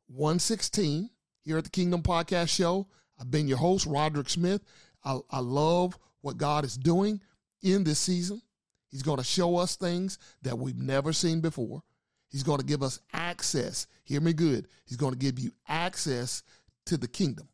116 0.08 1.10
here 1.43 1.58
at 1.58 1.63
the 1.63 1.69
Kingdom 1.69 2.02
Podcast 2.02 2.49
Show. 2.49 2.88
I've 3.19 3.32
been 3.32 3.47
your 3.47 3.58
host, 3.58 3.86
Roderick 3.86 4.30
Smith. 4.30 4.62
I, 5.04 5.19
I 5.30 5.39
love 5.39 5.97
what 6.21 6.38
God 6.38 6.65
is 6.65 6.78
doing 6.78 7.21
in 7.62 7.84
this 7.84 7.99
season. 7.99 8.41
He's 8.89 9.04
going 9.04 9.17
to 9.17 9.23
show 9.23 9.58
us 9.58 9.75
things 9.75 10.17
that 10.41 10.58
we've 10.58 10.78
never 10.78 11.13
seen 11.13 11.41
before. 11.41 11.84
He's 12.30 12.43
going 12.43 12.60
to 12.60 12.65
give 12.65 12.84
us 12.84 12.99
access. 13.13 13.88
Hear 14.04 14.21
me 14.21 14.34
good. 14.34 14.67
He's 14.86 14.97
going 14.97 15.13
to 15.13 15.19
give 15.19 15.39
you 15.39 15.52
access 15.67 16.43
to 16.86 16.97
the 16.97 17.08
kingdom. 17.08 17.49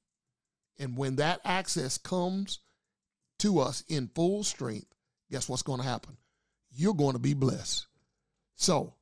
And 0.79 0.97
when 0.97 1.15
that 1.17 1.41
access 1.45 1.97
comes 1.97 2.59
to 3.39 3.59
us 3.59 3.83
in 3.87 4.09
full 4.13 4.43
strength, 4.43 4.93
guess 5.31 5.49
what's 5.49 5.63
going 5.63 5.81
to 5.81 5.87
happen? 5.87 6.17
You're 6.75 6.93
going 6.93 7.13
to 7.13 7.19
be 7.19 7.33
blessed. 7.33 7.87
So 8.55 8.93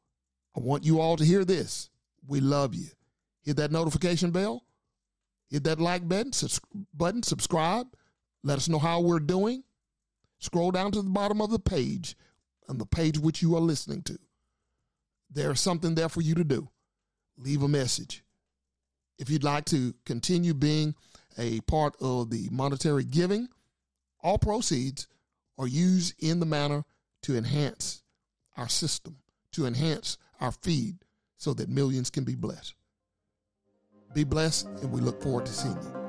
I 0.56 0.60
want 0.60 0.84
you 0.84 1.00
all 1.00 1.18
to 1.18 1.26
hear 1.26 1.44
this. 1.44 1.90
We 2.28 2.40
love 2.40 2.76
you. 2.76 2.88
Hit 3.42 3.58
that 3.58 3.72
notification 3.72 4.32
bell. 4.32 4.64
Hit 5.50 5.64
that 5.66 5.80
like 5.80 6.08
button, 6.08 6.32
button, 6.94 7.24
subscribe. 7.24 7.88
Let 8.44 8.58
us 8.58 8.70
know 8.70 8.80
how 8.80 9.02
we're 9.02 9.20
doing. 9.20 9.64
Scroll 10.40 10.72
down 10.72 10.92
to 10.92 11.02
the 11.02 11.10
bottom 11.10 11.42
of 11.42 11.52
the 11.52 11.60
page 11.60 12.16
on 12.70 12.78
the 12.78 12.86
page 12.86 13.18
which 13.18 13.42
you 13.42 13.56
are 13.56 13.62
listening 13.62 14.02
to. 14.04 14.18
There's 15.32 15.60
something 15.60 15.96
there 15.96 16.10
for 16.10 16.22
you 16.22 16.36
to 16.36 16.44
do. 16.44 16.70
Leave 17.38 17.64
a 17.64 17.68
message. 17.68 18.24
If 19.18 19.30
you'd 19.30 19.44
like 19.44 19.66
to 19.66 19.94
continue 20.06 20.54
being 20.54 20.96
a 21.38 21.62
part 21.62 21.96
of 22.00 22.30
the 22.30 22.50
monetary 22.52 23.04
giving, 23.04 23.48
all 24.22 24.38
proceeds 24.38 25.08
are 25.58 25.68
used 25.68 26.16
in 26.20 26.40
the 26.40 26.46
manner 26.46 26.84
to 27.24 27.36
enhance 27.36 28.04
our 28.56 28.70
system, 28.70 29.18
to 29.52 29.66
enhance 29.66 30.18
our 30.40 30.52
feed 30.52 30.98
so 31.38 31.54
that 31.56 31.70
millions 31.70 32.10
can 32.10 32.24
be 32.24 32.36
blessed. 32.36 32.76
Be 34.14 34.24
blessed, 34.24 34.68
and 34.82 34.92
we 34.92 35.02
look 35.02 35.22
forward 35.22 35.46
to 35.48 35.52
seeing 35.52 35.82
you. 35.82 36.03